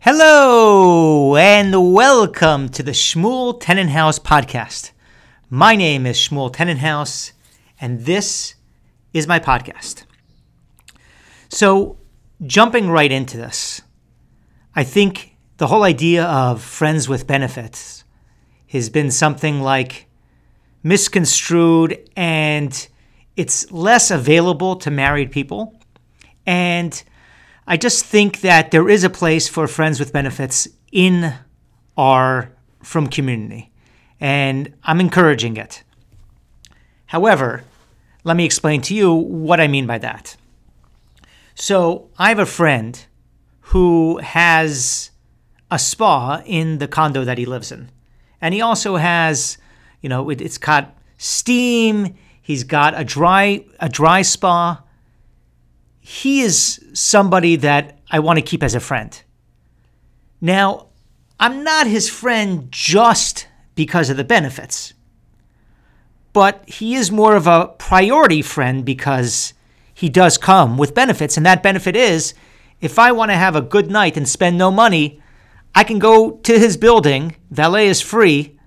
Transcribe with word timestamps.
Hello 0.00 1.34
and 1.36 1.94
welcome 1.94 2.68
to 2.68 2.82
the 2.82 2.90
Shmuel 2.90 3.58
Tenenhouse 3.58 4.20
podcast. 4.20 4.90
My 5.48 5.76
name 5.76 6.04
is 6.04 6.18
Shmuel 6.18 6.52
Tenenhouse, 6.52 7.32
and 7.80 8.04
this 8.04 8.54
is 9.14 9.26
my 9.26 9.38
podcast. 9.38 10.04
So, 11.48 11.96
jumping 12.44 12.90
right 12.90 13.10
into 13.10 13.38
this, 13.38 13.80
I 14.76 14.84
think 14.84 15.37
the 15.58 15.66
whole 15.66 15.82
idea 15.82 16.24
of 16.24 16.62
friends 16.62 17.08
with 17.08 17.26
benefits 17.26 18.04
has 18.68 18.88
been 18.88 19.10
something 19.10 19.60
like 19.60 20.06
misconstrued 20.82 21.98
and 22.16 22.88
it's 23.36 23.70
less 23.70 24.10
available 24.10 24.76
to 24.76 24.90
married 24.90 25.30
people. 25.32 25.74
And 26.46 27.02
I 27.66 27.76
just 27.76 28.04
think 28.04 28.40
that 28.40 28.70
there 28.70 28.88
is 28.88 29.04
a 29.04 29.10
place 29.10 29.48
for 29.48 29.66
friends 29.66 29.98
with 30.00 30.12
benefits 30.12 30.68
in 30.92 31.34
our 31.96 32.52
frum 32.82 33.08
community, 33.08 33.70
and 34.20 34.72
I'm 34.84 35.00
encouraging 35.00 35.56
it. 35.56 35.82
However, 37.06 37.64
let 38.24 38.36
me 38.36 38.44
explain 38.44 38.80
to 38.82 38.94
you 38.94 39.12
what 39.12 39.60
I 39.60 39.66
mean 39.66 39.86
by 39.86 39.98
that. 39.98 40.36
So, 41.54 42.08
I 42.18 42.28
have 42.28 42.38
a 42.38 42.46
friend 42.46 43.04
who 43.60 44.18
has 44.18 45.10
a 45.70 45.78
spa 45.78 46.42
in 46.46 46.78
the 46.78 46.88
condo 46.88 47.24
that 47.24 47.38
he 47.38 47.46
lives 47.46 47.72
in. 47.72 47.90
And 48.40 48.54
he 48.54 48.60
also 48.60 48.96
has, 48.96 49.58
you 50.00 50.08
know, 50.08 50.30
it, 50.30 50.40
it's 50.40 50.58
got 50.58 50.96
steam, 51.18 52.14
he's 52.40 52.64
got 52.64 52.98
a 52.98 53.04
dry 53.04 53.64
a 53.80 53.88
dry 53.88 54.22
spa. 54.22 54.82
He 56.00 56.40
is 56.40 56.84
somebody 56.94 57.56
that 57.56 57.98
I 58.10 58.20
want 58.20 58.38
to 58.38 58.44
keep 58.44 58.62
as 58.62 58.74
a 58.74 58.80
friend. 58.80 59.20
Now, 60.40 60.86
I'm 61.38 61.62
not 61.64 61.86
his 61.86 62.08
friend 62.08 62.68
just 62.70 63.46
because 63.74 64.10
of 64.10 64.16
the 64.16 64.24
benefits. 64.24 64.94
But 66.32 66.68
he 66.68 66.94
is 66.94 67.10
more 67.10 67.36
of 67.36 67.46
a 67.46 67.68
priority 67.78 68.42
friend 68.42 68.84
because 68.84 69.54
he 69.92 70.08
does 70.08 70.38
come 70.38 70.78
with 70.78 70.94
benefits 70.94 71.36
and 71.36 71.44
that 71.44 71.62
benefit 71.62 71.96
is 71.96 72.34
if 72.80 72.98
I 72.98 73.12
want 73.12 73.30
to 73.30 73.36
have 73.36 73.56
a 73.56 73.60
good 73.60 73.90
night 73.90 74.16
and 74.16 74.28
spend 74.28 74.56
no 74.56 74.70
money, 74.70 75.20
I 75.78 75.84
can 75.84 76.00
go 76.00 76.32
to 76.32 76.58
his 76.58 76.76
building. 76.76 77.36
Valet 77.52 77.86
is 77.86 78.00
free. 78.00 78.58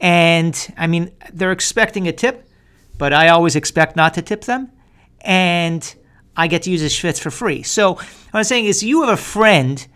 And 0.00 0.54
I 0.78 0.86
mean, 0.86 1.10
they're 1.30 1.52
expecting 1.52 2.08
a 2.08 2.12
tip, 2.12 2.48
but 2.96 3.12
I 3.12 3.28
always 3.28 3.54
expect 3.54 3.96
not 3.96 4.14
to 4.14 4.22
tip 4.22 4.46
them. 4.46 4.72
And 5.20 5.94
I 6.34 6.46
get 6.46 6.62
to 6.62 6.70
use 6.70 6.80
his 6.80 6.94
schwitz 6.94 7.20
for 7.20 7.30
free. 7.30 7.62
So 7.64 7.96
what 7.96 8.06
I'm 8.32 8.44
saying 8.44 8.64
is, 8.64 8.82
you 8.82 9.02
have 9.02 9.12
a 9.12 9.18
friend 9.18 9.86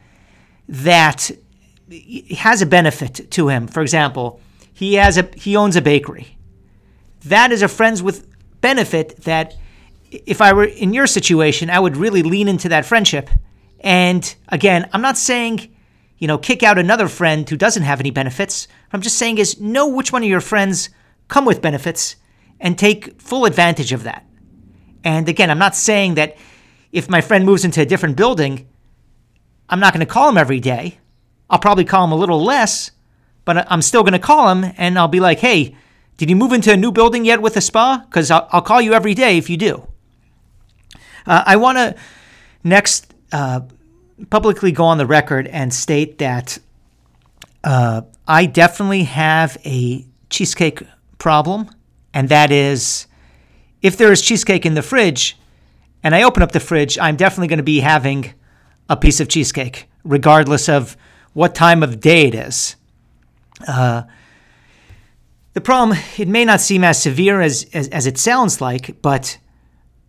that 0.68 1.30
has 2.36 2.60
a 2.60 2.66
benefit 2.66 3.30
to 3.30 3.48
him. 3.48 3.66
For 3.66 3.80
example, 3.80 4.38
he 4.74 4.94
has 4.96 5.16
a 5.16 5.26
he 5.36 5.56
owns 5.56 5.74
a 5.74 5.80
bakery. 5.80 6.36
That 7.24 7.50
is 7.50 7.62
a 7.62 7.68
friends 7.68 8.02
with 8.02 8.26
benefit 8.60 9.22
that 9.22 9.56
if 10.10 10.42
I 10.42 10.52
were 10.52 10.64
in 10.64 10.92
your 10.92 11.06
situation, 11.06 11.70
I 11.70 11.80
would 11.80 11.96
really 11.96 12.22
lean 12.22 12.46
into 12.46 12.68
that 12.68 12.84
friendship. 12.84 13.30
And 13.80 14.22
again, 14.48 14.86
I'm 14.92 15.02
not 15.02 15.16
saying 15.16 15.74
you 16.18 16.26
know, 16.26 16.38
kick 16.38 16.62
out 16.62 16.78
another 16.78 17.08
friend 17.08 17.48
who 17.48 17.56
doesn't 17.56 17.84
have 17.84 18.00
any 18.00 18.10
benefits. 18.10 18.66
What 18.66 18.98
I'm 18.98 19.02
just 19.02 19.18
saying 19.18 19.38
is 19.38 19.60
know 19.60 19.86
which 19.86 20.12
one 20.12 20.22
of 20.22 20.28
your 20.28 20.40
friends 20.40 20.90
come 21.28 21.44
with 21.44 21.62
benefits 21.62 22.16
and 22.60 22.76
take 22.76 23.20
full 23.20 23.44
advantage 23.44 23.92
of 23.92 24.02
that. 24.02 24.26
And 25.04 25.28
again, 25.28 25.50
I'm 25.50 25.58
not 25.58 25.76
saying 25.76 26.14
that 26.14 26.36
if 26.90 27.08
my 27.08 27.20
friend 27.20 27.44
moves 27.44 27.64
into 27.64 27.80
a 27.80 27.86
different 27.86 28.16
building, 28.16 28.68
I'm 29.68 29.80
not 29.80 29.92
going 29.92 30.04
to 30.04 30.12
call 30.12 30.28
him 30.28 30.38
every 30.38 30.60
day. 30.60 30.98
I'll 31.48 31.58
probably 31.58 31.84
call 31.84 32.04
him 32.04 32.12
a 32.12 32.16
little 32.16 32.42
less, 32.42 32.90
but 33.44 33.70
I'm 33.70 33.82
still 33.82 34.02
going 34.02 34.12
to 34.12 34.18
call 34.18 34.50
him 34.50 34.72
and 34.76 34.98
I'll 34.98 35.08
be 35.08 35.20
like, 35.20 35.38
hey, 35.38 35.76
did 36.16 36.28
you 36.28 36.36
move 36.36 36.52
into 36.52 36.72
a 36.72 36.76
new 36.76 36.90
building 36.90 37.24
yet 37.24 37.40
with 37.40 37.56
a 37.56 37.60
spa? 37.60 38.04
Because 38.04 38.30
I'll, 38.30 38.48
I'll, 38.50 38.62
call 38.62 38.80
you 38.80 38.92
every 38.92 39.14
day 39.14 39.38
if 39.38 39.48
you 39.48 39.56
do. 39.56 39.86
Uh, 41.24 41.44
I 41.46 41.56
want 41.56 41.78
to 41.78 41.94
next 42.64 43.14
uh, 43.32 43.60
publicly 44.30 44.72
go 44.72 44.84
on 44.84 44.98
the 44.98 45.06
record 45.06 45.46
and 45.46 45.72
state 45.72 46.18
that 46.18 46.58
uh, 47.64 48.02
I 48.26 48.46
definitely 48.46 49.04
have 49.04 49.56
a 49.64 50.04
cheesecake 50.30 50.82
problem, 51.18 51.70
and 52.12 52.28
that 52.28 52.50
is 52.50 53.06
if 53.82 53.96
there 53.96 54.12
is 54.12 54.22
cheesecake 54.22 54.66
in 54.66 54.74
the 54.74 54.82
fridge 54.82 55.36
and 56.02 56.14
I 56.14 56.22
open 56.22 56.42
up 56.42 56.52
the 56.52 56.60
fridge, 56.60 56.98
I'm 56.98 57.16
definitely 57.16 57.48
going 57.48 57.58
to 57.58 57.64
be 57.64 57.80
having 57.80 58.34
a 58.88 58.96
piece 58.96 59.20
of 59.20 59.28
cheesecake, 59.28 59.88
regardless 60.04 60.68
of 60.68 60.96
what 61.32 61.54
time 61.54 61.82
of 61.82 62.00
day 62.00 62.26
it 62.26 62.34
is. 62.34 62.76
Uh, 63.66 64.02
the 65.52 65.60
problem, 65.60 65.98
it 66.16 66.28
may 66.28 66.44
not 66.44 66.60
seem 66.60 66.84
as 66.84 67.02
severe 67.02 67.40
as, 67.40 67.66
as, 67.74 67.88
as 67.88 68.06
it 68.06 68.18
sounds 68.18 68.60
like, 68.60 69.02
but 69.02 69.38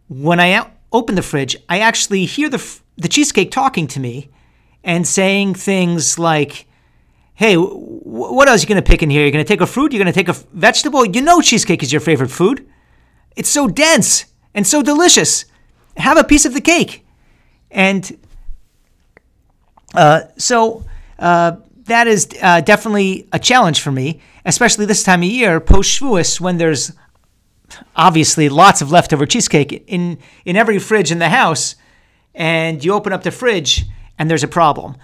when 0.07 0.39
I 0.39 0.69
open 0.91 1.15
the 1.15 1.21
fridge, 1.21 1.55
I 1.67 1.79
actually 1.79 2.25
hear 2.25 2.49
the, 2.49 2.79
the 2.99 3.07
cheesecake 3.07 3.49
talking 3.49 3.87
to 3.87 3.99
me 3.99 4.29
and 4.83 5.07
saying 5.07 5.55
things 5.55 6.19
like, 6.19 6.67
hey, 7.33 7.55
what 7.55 8.47
else 8.47 8.61
are 8.61 8.63
you 8.63 8.67
going 8.67 8.83
to 8.83 8.89
pick 8.89 9.01
in 9.01 9.09
here? 9.09 9.21
You're 9.21 9.31
going 9.31 9.43
to 9.43 9.47
take 9.47 9.61
a 9.61 9.67
fruit? 9.67 9.93
You're 9.93 10.03
going 10.03 10.13
to 10.13 10.19
take 10.19 10.27
a 10.27 10.37
vegetable? 10.53 11.05
You 11.05 11.21
know 11.21 11.41
cheesecake 11.41 11.81
is 11.81 11.91
your 11.91 12.01
favorite 12.01 12.29
food. 12.29 12.67
It's 13.35 13.49
so 13.49 13.67
dense 13.67 14.25
and 14.53 14.67
so 14.67 14.83
delicious. 14.83 15.45
Have 15.97 16.17
a 16.17 16.23
piece 16.23 16.45
of 16.45 16.53
the 16.53 16.61
cake. 16.61 17.05
And 17.71 18.17
uh, 19.95 20.23
so 20.37 20.83
uh, 21.17 21.57
that 21.83 22.07
is 22.07 22.27
uh, 22.41 22.61
definitely 22.61 23.27
a 23.31 23.39
challenge 23.39 23.79
for 23.79 23.91
me, 23.91 24.21
especially 24.45 24.85
this 24.85 25.03
time 25.03 25.21
of 25.21 25.29
year, 25.29 25.59
post 25.61 25.99
Shavuos, 25.99 26.41
when 26.41 26.57
there's 26.57 26.91
obviously 27.95 28.49
lots 28.49 28.81
of 28.81 28.91
leftover 28.91 29.25
cheesecake 29.25 29.83
in, 29.87 30.17
in 30.43 30.55
every 30.57 30.79
fridge 30.79 31.11
in 31.11 31.19
the 31.19 31.29
house 31.29 31.75
and 32.39 32.83
you 32.83 32.93
open 32.93 33.13
up 33.13 33.21
the 33.21 33.31
fridge 33.31 33.85
and 34.17 34.29
there's 34.29 34.43
a 34.43 34.47
problem. 34.47 34.95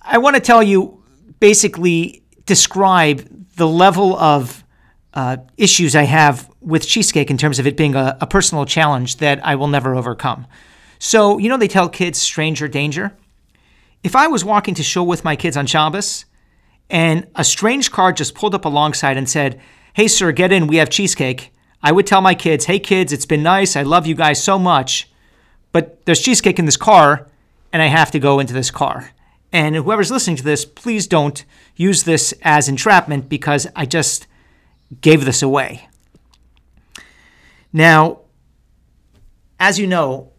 I 0.00 0.18
want 0.18 0.34
to 0.34 0.42
tell 0.42 0.62
you 0.62 1.04
basically 1.38 2.24
describe 2.46 3.28
the 3.56 3.68
level 3.68 4.16
of 4.16 4.64
uh, 5.14 5.36
issues 5.58 5.94
I 5.94 6.04
have 6.04 6.50
with 6.60 6.88
cheesecake 6.88 7.30
in 7.30 7.36
terms 7.36 7.58
of 7.58 7.66
it 7.66 7.76
being 7.76 7.94
a, 7.94 8.16
a 8.20 8.26
personal 8.26 8.64
challenge 8.64 9.18
that 9.18 9.44
I 9.44 9.54
will 9.54 9.68
never 9.68 9.94
overcome. 9.94 10.46
So, 10.98 11.38
you 11.38 11.48
know, 11.48 11.58
they 11.58 11.68
tell 11.68 11.88
kids 11.88 12.18
stranger 12.18 12.68
danger. 12.68 13.12
If 14.02 14.16
I 14.16 14.26
was 14.26 14.44
walking 14.44 14.74
to 14.74 14.82
shul 14.82 15.06
with 15.06 15.24
my 15.24 15.36
kids 15.36 15.56
on 15.56 15.66
Shabbos 15.66 16.24
and 16.88 17.26
a 17.34 17.44
strange 17.44 17.92
car 17.92 18.12
just 18.12 18.34
pulled 18.34 18.54
up 18.54 18.64
alongside 18.64 19.16
and 19.16 19.28
said, 19.28 19.60
Hey, 19.94 20.08
sir, 20.08 20.32
get 20.32 20.52
in, 20.52 20.66
we 20.66 20.76
have 20.76 20.88
cheesecake, 20.88 21.52
I 21.82 21.92
would 21.92 22.06
tell 22.06 22.22
my 22.22 22.34
kids, 22.34 22.64
Hey, 22.64 22.78
kids, 22.78 23.12
it's 23.12 23.26
been 23.26 23.42
nice. 23.42 23.76
I 23.76 23.82
love 23.82 24.06
you 24.06 24.14
guys 24.14 24.42
so 24.42 24.58
much 24.58 25.11
but 25.72 26.04
there's 26.04 26.20
cheesecake 26.20 26.58
in 26.58 26.66
this 26.66 26.76
car, 26.76 27.26
and 27.72 27.82
I 27.82 27.86
have 27.86 28.10
to 28.12 28.18
go 28.18 28.38
into 28.38 28.54
this 28.54 28.70
car. 28.70 29.10
And 29.52 29.74
whoever's 29.74 30.10
listening 30.10 30.36
to 30.36 30.44
this, 30.44 30.64
please 30.64 31.06
don't 31.06 31.44
use 31.76 32.04
this 32.04 32.32
as 32.42 32.68
entrapment 32.68 33.28
because 33.28 33.66
I 33.74 33.86
just 33.86 34.26
gave 35.00 35.24
this 35.24 35.42
away. 35.42 35.88
Now, 37.72 38.20
as 39.58 39.78
you 39.78 39.86
know, 39.86 40.32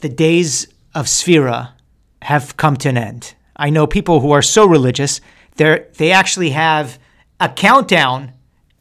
the 0.00 0.08
days 0.08 0.66
of 0.94 1.06
Sphira 1.06 1.72
have 2.22 2.56
come 2.56 2.76
to 2.78 2.88
an 2.88 2.98
end. 2.98 3.34
I 3.56 3.70
know 3.70 3.86
people 3.86 4.20
who 4.20 4.32
are 4.32 4.42
so 4.42 4.66
religious, 4.66 5.20
they 5.56 5.86
they 5.96 6.12
actually 6.12 6.50
have 6.50 6.98
a 7.40 7.48
countdown 7.48 8.32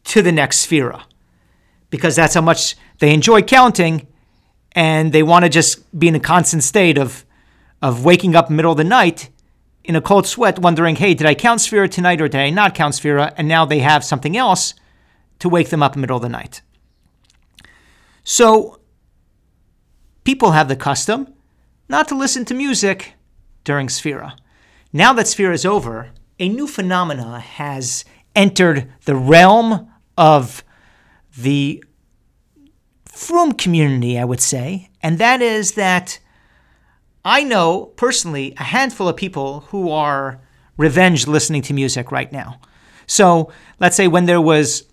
to 0.05 0.21
the 0.21 0.31
next 0.31 0.65
Sphira 0.65 1.03
because 1.89 2.15
that's 2.15 2.33
how 2.33 2.41
much 2.41 2.75
they 2.99 3.13
enjoy 3.13 3.41
counting 3.41 4.07
and 4.75 5.13
they 5.13 5.23
want 5.23 5.43
to 5.43 5.49
just 5.49 5.97
be 5.97 6.07
in 6.07 6.15
a 6.15 6.19
constant 6.19 6.63
state 6.63 6.97
of 6.97 7.25
of 7.81 8.03
waking 8.03 8.35
up 8.35 8.49
middle 8.49 8.71
of 8.71 8.77
the 8.77 8.83
night 8.83 9.29
in 9.83 9.95
a 9.95 10.01
cold 10.01 10.25
sweat, 10.25 10.59
wondering, 10.59 10.95
hey, 10.95 11.13
did 11.13 11.27
I 11.27 11.35
count 11.35 11.59
Sphira 11.59 11.89
tonight 11.89 12.19
or 12.19 12.27
did 12.27 12.41
I 12.41 12.49
not 12.49 12.73
count 12.73 12.95
Sphira? 12.95 13.33
And 13.37 13.47
now 13.47 13.65
they 13.65 13.79
have 13.79 14.03
something 14.03 14.35
else 14.35 14.73
to 15.39 15.49
wake 15.49 15.69
them 15.69 15.83
up 15.83 15.95
in 15.95 16.01
the 16.01 16.01
middle 16.01 16.15
of 16.15 16.23
the 16.23 16.29
night. 16.29 16.61
So 18.23 18.79
people 20.23 20.51
have 20.51 20.67
the 20.67 20.75
custom 20.75 21.33
not 21.87 22.07
to 22.07 22.15
listen 22.15 22.45
to 22.45 22.55
music 22.55 23.13
during 23.63 23.87
Sphira. 23.87 24.35
Now 24.91 25.13
that 25.13 25.27
Sphira 25.27 25.53
is 25.53 25.65
over, 25.65 26.09
a 26.39 26.49
new 26.49 26.65
phenomena 26.65 27.39
has 27.39 28.03
entered 28.35 28.91
the 29.05 29.15
realm 29.15 29.91
of 30.17 30.63
the 31.37 31.83
frum 33.15 33.53
community, 33.53 34.19
I 34.19 34.25
would 34.25 34.41
say, 34.41 34.89
and 35.01 35.17
that 35.19 35.41
is 35.41 35.73
that 35.73 36.19
I 37.23 37.43
know 37.43 37.93
personally 37.95 38.53
a 38.57 38.63
handful 38.63 39.07
of 39.07 39.15
people 39.15 39.61
who 39.71 39.89
are 39.89 40.41
revenge 40.77 41.25
listening 41.25 41.61
to 41.63 41.73
music 41.73 42.11
right 42.11 42.31
now. 42.31 42.59
So 43.07 43.51
let's 43.79 43.95
say 43.95 44.07
when 44.07 44.25
there 44.25 44.41
was 44.41 44.83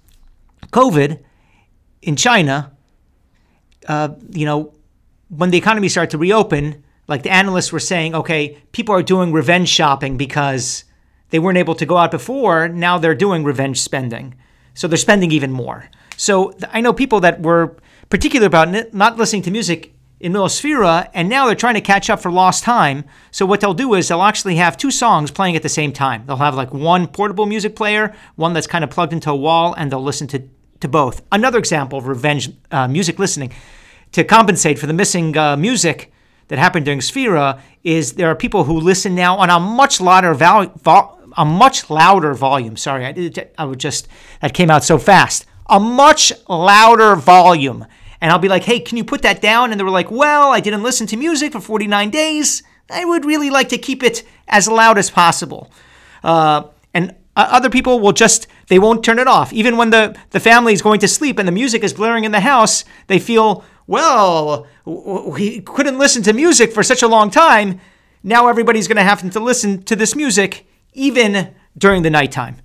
COVID 0.72 1.20
in 2.02 2.16
China, 2.16 2.72
uh, 3.88 4.10
you 4.30 4.46
know, 4.46 4.72
when 5.28 5.50
the 5.50 5.58
economy 5.58 5.88
started 5.88 6.10
to 6.12 6.18
reopen, 6.18 6.84
like 7.08 7.24
the 7.24 7.30
analysts 7.30 7.72
were 7.72 7.80
saying, 7.80 8.14
okay, 8.14 8.62
people 8.70 8.94
are 8.94 9.02
doing 9.02 9.32
revenge 9.32 9.68
shopping 9.68 10.16
because 10.16 10.84
they 11.30 11.40
weren't 11.40 11.58
able 11.58 11.74
to 11.74 11.86
go 11.86 11.96
out 11.96 12.12
before. 12.12 12.68
Now 12.68 12.98
they're 12.98 13.14
doing 13.14 13.42
revenge 13.42 13.80
spending. 13.80 14.34
So 14.74 14.86
they're 14.86 14.96
spending 14.96 15.32
even 15.32 15.50
more. 15.50 15.90
So 16.16 16.54
I 16.72 16.80
know 16.80 16.92
people 16.92 17.20
that 17.20 17.42
were 17.42 17.76
particular 18.12 18.46
about 18.46 18.92
not 18.92 19.16
listening 19.16 19.40
to 19.40 19.50
music 19.50 19.94
in 20.20 20.34
Milosfera, 20.34 21.08
and 21.14 21.30
now 21.30 21.46
they're 21.46 21.54
trying 21.54 21.76
to 21.76 21.80
catch 21.80 22.10
up 22.10 22.20
for 22.20 22.30
lost 22.30 22.62
time. 22.62 23.06
So 23.30 23.46
what 23.46 23.62
they'll 23.62 23.72
do 23.72 23.94
is 23.94 24.06
they'll 24.06 24.20
actually 24.20 24.56
have 24.56 24.76
two 24.76 24.90
songs 24.90 25.30
playing 25.30 25.56
at 25.56 25.62
the 25.62 25.70
same 25.70 25.94
time. 25.94 26.24
They'll 26.26 26.36
have 26.36 26.54
like 26.54 26.74
one 26.74 27.06
portable 27.06 27.46
music 27.46 27.74
player, 27.74 28.14
one 28.36 28.52
that's 28.52 28.66
kind 28.66 28.84
of 28.84 28.90
plugged 28.90 29.14
into 29.14 29.30
a 29.30 29.34
wall, 29.34 29.72
and 29.72 29.90
they'll 29.90 30.02
listen 30.02 30.26
to, 30.28 30.46
to 30.80 30.88
both. 30.88 31.22
Another 31.32 31.58
example 31.58 31.98
of 31.98 32.06
revenge 32.06 32.50
uh, 32.70 32.86
music 32.86 33.18
listening 33.18 33.50
to 34.12 34.24
compensate 34.24 34.78
for 34.78 34.86
the 34.86 34.92
missing 34.92 35.34
uh, 35.38 35.56
music 35.56 36.12
that 36.48 36.58
happened 36.58 36.84
during 36.84 37.00
Sfera 37.00 37.62
is 37.82 38.12
there 38.12 38.28
are 38.28 38.36
people 38.36 38.64
who 38.64 38.78
listen 38.78 39.14
now 39.14 39.38
on 39.38 39.48
a 39.48 39.58
much 39.58 40.02
louder 40.02 40.34
val- 40.34 40.70
vol- 40.76 41.18
a 41.38 41.46
much 41.46 41.88
louder 41.88 42.34
volume. 42.34 42.76
Sorry, 42.76 43.06
I 43.06 43.46
I 43.56 43.64
would 43.64 43.80
just 43.80 44.06
that 44.42 44.52
came 44.52 44.70
out 44.70 44.84
so 44.84 44.98
fast. 44.98 45.46
A 45.70 45.80
much 45.80 46.30
louder 46.46 47.16
volume 47.16 47.86
and 48.22 48.30
I'll 48.30 48.38
be 48.38 48.48
like, 48.48 48.62
hey, 48.62 48.78
can 48.78 48.96
you 48.96 49.04
put 49.04 49.22
that 49.22 49.42
down? 49.42 49.72
And 49.72 49.80
they 49.80 49.84
were 49.84 49.90
like, 49.90 50.12
well, 50.12 50.52
I 50.52 50.60
didn't 50.60 50.84
listen 50.84 51.08
to 51.08 51.16
music 51.16 51.52
for 51.52 51.60
49 51.60 52.08
days. 52.08 52.62
I 52.88 53.04
would 53.04 53.24
really 53.24 53.50
like 53.50 53.68
to 53.70 53.78
keep 53.78 54.04
it 54.04 54.22
as 54.46 54.68
loud 54.68 54.96
as 54.96 55.10
possible. 55.10 55.72
Uh, 56.22 56.68
and 56.94 57.16
other 57.34 57.68
people 57.68 57.98
will 57.98 58.12
just, 58.12 58.46
they 58.68 58.78
won't 58.78 59.04
turn 59.04 59.18
it 59.18 59.26
off. 59.26 59.52
Even 59.52 59.76
when 59.76 59.90
the, 59.90 60.16
the 60.30 60.38
family 60.38 60.72
is 60.72 60.82
going 60.82 61.00
to 61.00 61.08
sleep 61.08 61.36
and 61.40 61.48
the 61.48 61.52
music 61.52 61.82
is 61.82 61.92
blaring 61.92 62.22
in 62.22 62.30
the 62.30 62.38
house, 62.38 62.84
they 63.08 63.18
feel, 63.18 63.64
well, 63.88 64.68
we 64.84 65.60
couldn't 65.60 65.98
listen 65.98 66.22
to 66.22 66.32
music 66.32 66.72
for 66.72 66.84
such 66.84 67.02
a 67.02 67.08
long 67.08 67.28
time. 67.28 67.80
Now 68.22 68.46
everybody's 68.46 68.86
going 68.86 68.98
to 68.98 69.02
have 69.02 69.28
to 69.28 69.40
listen 69.40 69.82
to 69.82 69.96
this 69.96 70.14
music 70.14 70.64
even 70.92 71.52
during 71.76 72.02
the 72.02 72.10
nighttime. 72.10 72.58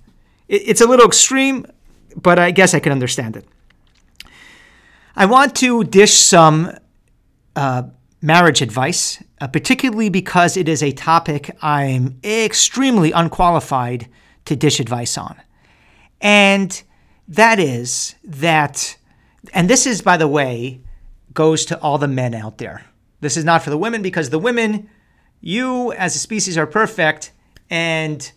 It's 0.46 0.80
a 0.80 0.86
little 0.86 1.06
extreme, 1.06 1.66
but 2.14 2.38
I 2.38 2.52
guess 2.52 2.74
I 2.74 2.78
can 2.78 2.92
understand 2.92 3.36
it. 3.36 3.44
I 5.20 5.26
want 5.26 5.56
to 5.56 5.82
dish 5.82 6.14
some 6.14 6.70
uh, 7.56 7.82
marriage 8.22 8.62
advice, 8.62 9.20
uh, 9.40 9.48
particularly 9.48 10.10
because 10.10 10.56
it 10.56 10.68
is 10.68 10.80
a 10.80 10.92
topic 10.92 11.50
I'm 11.60 12.20
extremely 12.22 13.10
unqualified 13.10 14.06
to 14.44 14.54
dish 14.54 14.78
advice 14.78 15.18
on. 15.18 15.34
And 16.20 16.80
that 17.26 17.58
is 17.58 18.14
that, 18.22 18.96
and 19.52 19.68
this 19.68 19.88
is, 19.88 20.02
by 20.02 20.16
the 20.18 20.28
way, 20.28 20.82
goes 21.34 21.64
to 21.64 21.80
all 21.80 21.98
the 21.98 22.06
men 22.06 22.32
out 22.32 22.58
there. 22.58 22.84
This 23.20 23.36
is 23.36 23.44
not 23.44 23.64
for 23.64 23.70
the 23.70 23.78
women 23.78 24.02
because 24.02 24.30
the 24.30 24.38
women, 24.38 24.88
you 25.40 25.92
as 25.94 26.14
a 26.14 26.20
species 26.20 26.56
are 26.56 26.64
perfect, 26.64 27.32
and 27.68 28.30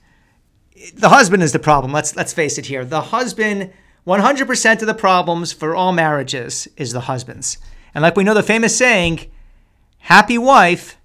the 0.95 1.10
husband 1.10 1.44
is 1.44 1.51
the 1.51 1.60
problem. 1.60 1.94
Let's 1.94 2.16
let's 2.16 2.33
face 2.33 2.57
it 2.57 2.66
here. 2.66 2.83
The 2.83 3.01
husband 3.01 3.72
100% 4.06 4.81
of 4.81 4.88
the 4.88 4.94
problems 4.94 5.51
for 5.51 5.75
all 5.75 5.92
marriages 5.92 6.68
is 6.75 6.92
the 6.92 7.01
husband's. 7.01 7.57
And 7.94 8.01
like 8.01 8.15
we 8.15 8.24
know 8.24 8.33
the 8.33 8.44
famous 8.44 8.75
saying, 8.75 9.31
happy 10.00 10.38
wife, 10.38 10.98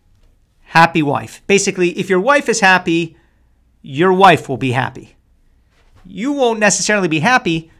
happy 0.62 1.02
wife. 1.02 1.42
Basically, 1.46 1.90
if 1.98 2.08
your 2.08 2.20
wife 2.20 2.48
is 2.48 2.60
happy, 2.60 3.16
your 3.82 4.12
wife 4.12 4.48
will 4.48 4.56
be 4.56 4.72
happy. 4.72 5.16
You 6.04 6.32
won't 6.32 6.60
necessarily 6.60 7.08
be 7.08 7.20
happy, 7.20 7.70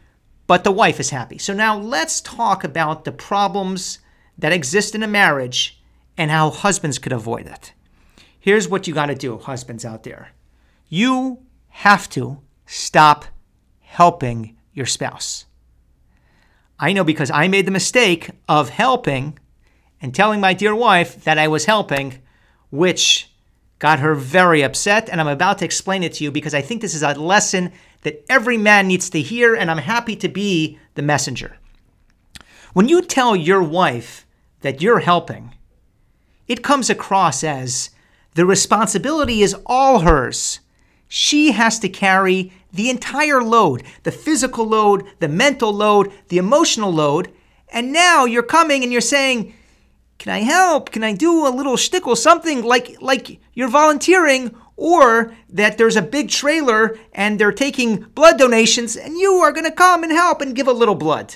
but 0.45 0.63
the 0.63 0.71
wife 0.71 0.99
is 0.99 1.09
happy. 1.09 1.37
So 1.37 1.53
now 1.53 1.77
let's 1.77 2.21
talk 2.21 2.63
about 2.63 3.05
the 3.05 3.11
problems 3.11 3.99
that 4.37 4.53
exist 4.53 4.93
in 4.93 5.03
a 5.03 5.07
marriage 5.07 5.81
and 6.17 6.29
how 6.29 6.49
husbands 6.49 6.99
could 6.99 7.11
avoid 7.13 7.47
it. 7.47 7.73
Here's 8.39 8.67
what 8.67 8.87
you 8.87 8.93
got 8.93 9.07
to 9.07 9.15
do, 9.15 9.37
husbands 9.37 9.83
out 9.83 10.03
there. 10.03 10.29
You 10.89 11.39
have 11.69 12.09
to 12.11 12.41
stop 12.65 13.25
helping 13.81 14.56
your 14.77 14.85
spouse. 14.85 15.45
I 16.79 16.93
know 16.93 17.03
because 17.03 17.31
I 17.31 17.47
made 17.47 17.65
the 17.65 17.71
mistake 17.71 18.29
of 18.47 18.69
helping 18.69 19.39
and 19.99 20.13
telling 20.13 20.39
my 20.39 20.53
dear 20.53 20.75
wife 20.75 21.23
that 21.23 21.39
I 21.39 21.47
was 21.47 21.65
helping, 21.65 22.21
which 22.69 23.31
got 23.79 23.99
her 23.99 24.13
very 24.13 24.61
upset. 24.61 25.09
And 25.09 25.19
I'm 25.19 25.27
about 25.27 25.57
to 25.57 25.65
explain 25.65 26.03
it 26.03 26.13
to 26.13 26.23
you 26.23 26.31
because 26.31 26.53
I 26.53 26.61
think 26.61 26.81
this 26.81 26.93
is 26.93 27.01
a 27.01 27.15
lesson 27.15 27.71
that 28.03 28.23
every 28.29 28.57
man 28.57 28.87
needs 28.87 29.09
to 29.09 29.21
hear, 29.21 29.55
and 29.55 29.71
I'm 29.71 29.79
happy 29.79 30.15
to 30.17 30.29
be 30.29 30.77
the 30.93 31.01
messenger. 31.01 31.57
When 32.73 32.87
you 32.87 33.01
tell 33.01 33.35
your 33.35 33.63
wife 33.63 34.27
that 34.61 34.81
you're 34.81 34.99
helping, 34.99 35.55
it 36.47 36.63
comes 36.63 36.91
across 36.91 37.43
as 37.43 37.89
the 38.35 38.45
responsibility 38.45 39.41
is 39.41 39.55
all 39.65 40.01
hers. 40.01 40.59
She 41.07 41.53
has 41.53 41.79
to 41.79 41.89
carry 41.89 42.53
the 42.77 42.89
entire 42.89 43.41
load 43.41 43.83
the 44.03 44.11
physical 44.11 44.65
load, 44.65 45.03
the 45.19 45.27
mental 45.27 45.73
load, 45.73 46.13
the 46.29 46.37
emotional 46.37 46.93
load. 46.93 47.33
And 47.69 47.91
now 47.91 48.23
you're 48.23 48.43
coming 48.43 48.83
and 48.83 48.91
you're 48.91 49.01
saying, 49.01 49.53
Can 50.19 50.31
I 50.31 50.39
help? 50.39 50.91
Can 50.91 51.03
I 51.03 51.13
do 51.13 51.45
a 51.45 51.49
little 51.49 51.75
shtickle, 51.75 52.15
something 52.15 52.63
like, 52.63 53.01
like 53.01 53.39
you're 53.53 53.67
volunteering? 53.67 54.55
Or 54.79 55.33
that 55.49 55.79
there's 55.79 55.95
a 55.95 56.03
big 56.03 56.29
trailer 56.29 56.99
and 57.11 57.39
they're 57.39 57.51
taking 57.51 58.01
blood 58.13 58.37
donations 58.37 58.95
and 58.95 59.17
you 59.17 59.33
are 59.33 59.51
going 59.51 59.65
to 59.65 59.71
come 59.71 60.03
and 60.03 60.11
help 60.11 60.39
and 60.39 60.55
give 60.55 60.67
a 60.67 60.71
little 60.71 60.93
blood. 60.93 61.35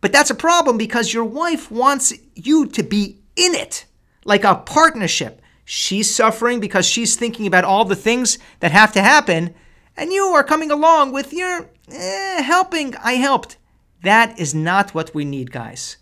But 0.00 0.12
that's 0.12 0.30
a 0.30 0.36
problem 0.36 0.78
because 0.78 1.12
your 1.12 1.24
wife 1.24 1.68
wants 1.68 2.12
you 2.36 2.66
to 2.66 2.82
be 2.84 3.18
in 3.34 3.56
it, 3.56 3.86
like 4.24 4.44
a 4.44 4.54
partnership. 4.54 5.42
She's 5.64 6.14
suffering 6.14 6.60
because 6.60 6.86
she's 6.86 7.16
thinking 7.16 7.44
about 7.44 7.64
all 7.64 7.84
the 7.84 7.96
things 7.96 8.38
that 8.60 8.70
have 8.70 8.92
to 8.92 9.02
happen 9.02 9.52
and 9.96 10.12
you 10.12 10.24
are 10.26 10.44
coming 10.44 10.70
along 10.70 11.12
with 11.12 11.32
your 11.32 11.68
eh, 11.90 12.42
helping. 12.42 12.94
I 12.96 13.14
helped. 13.14 13.56
That 14.02 14.38
is 14.38 14.54
not 14.54 14.94
what 14.94 15.14
we 15.14 15.24
need, 15.24 15.50
guys. 15.50 15.96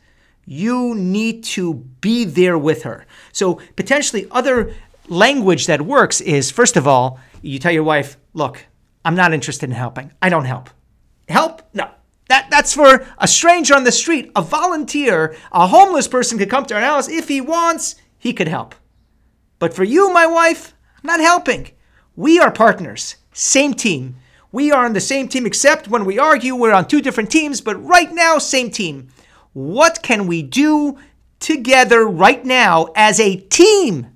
You 0.45 0.95
need 0.95 1.45
to 1.45 1.75
be 2.01 2.25
there 2.25 2.59
with 2.59 2.83
her. 2.83 3.07
So, 3.33 3.61
potentially, 3.77 4.27
other 4.31 4.75
language 5.09 5.67
that 5.67 5.83
works 5.83 6.21
is 6.21 6.51
first 6.51 6.77
of 6.77 6.87
all, 6.87 7.19
you 7.41 7.59
tell 7.59 7.73
your 7.73 7.85
wife, 7.85 8.19
Look, 8.35 8.67
I'm 9.05 9.15
not 9.15 9.33
interested 9.33 9.71
in 9.71 9.77
helping. 9.77 10.13
I 10.21 10.29
don't 10.29 10.45
help. 10.45 10.71
Help? 11.29 11.63
No. 11.73 11.89
That, 12.29 12.49
that's 12.51 12.75
for 12.75 13.07
a 13.19 13.29
stranger 13.29 13.75
on 13.75 13.85
the 13.85 13.93
street, 13.93 14.33
a 14.35 14.43
volunteer, 14.43 15.37
a 15.53 15.67
homeless 15.67 16.09
person 16.09 16.39
could 16.39 16.51
come 16.51 16.65
to 16.67 16.75
our 16.75 16.81
house. 16.81 17.09
If 17.09 17.29
he 17.29 17.41
wants, 17.41 17.97
he 18.19 18.33
could 18.33 18.49
help. 18.49 18.75
But 19.59 19.75
for 19.75 19.85
you, 19.85 20.13
my 20.13 20.27
wife, 20.27 20.75
I'm 20.97 21.07
not 21.07 21.21
helping. 21.21 21.71
We 22.17 22.41
are 22.41 22.51
partners. 22.51 23.17
Same 23.35 23.75
team. 23.75 24.17
We 24.53 24.71
are 24.71 24.85
on 24.85 24.93
the 24.93 25.01
same 25.01 25.27
team, 25.27 25.45
except 25.45 25.89
when 25.89 26.05
we 26.05 26.19
argue, 26.19 26.55
we're 26.55 26.73
on 26.73 26.87
two 26.87 27.03
different 27.03 27.31
teams, 27.31 27.61
but 27.61 27.75
right 27.85 28.11
now, 28.13 28.39
same 28.39 28.71
team. 28.71 29.09
What 29.53 30.03
can 30.03 30.29
we 30.29 30.43
do 30.43 30.99
together 31.41 32.07
right 32.07 32.45
now 32.45 32.87
as 32.95 33.19
a 33.19 33.37
team 33.37 34.07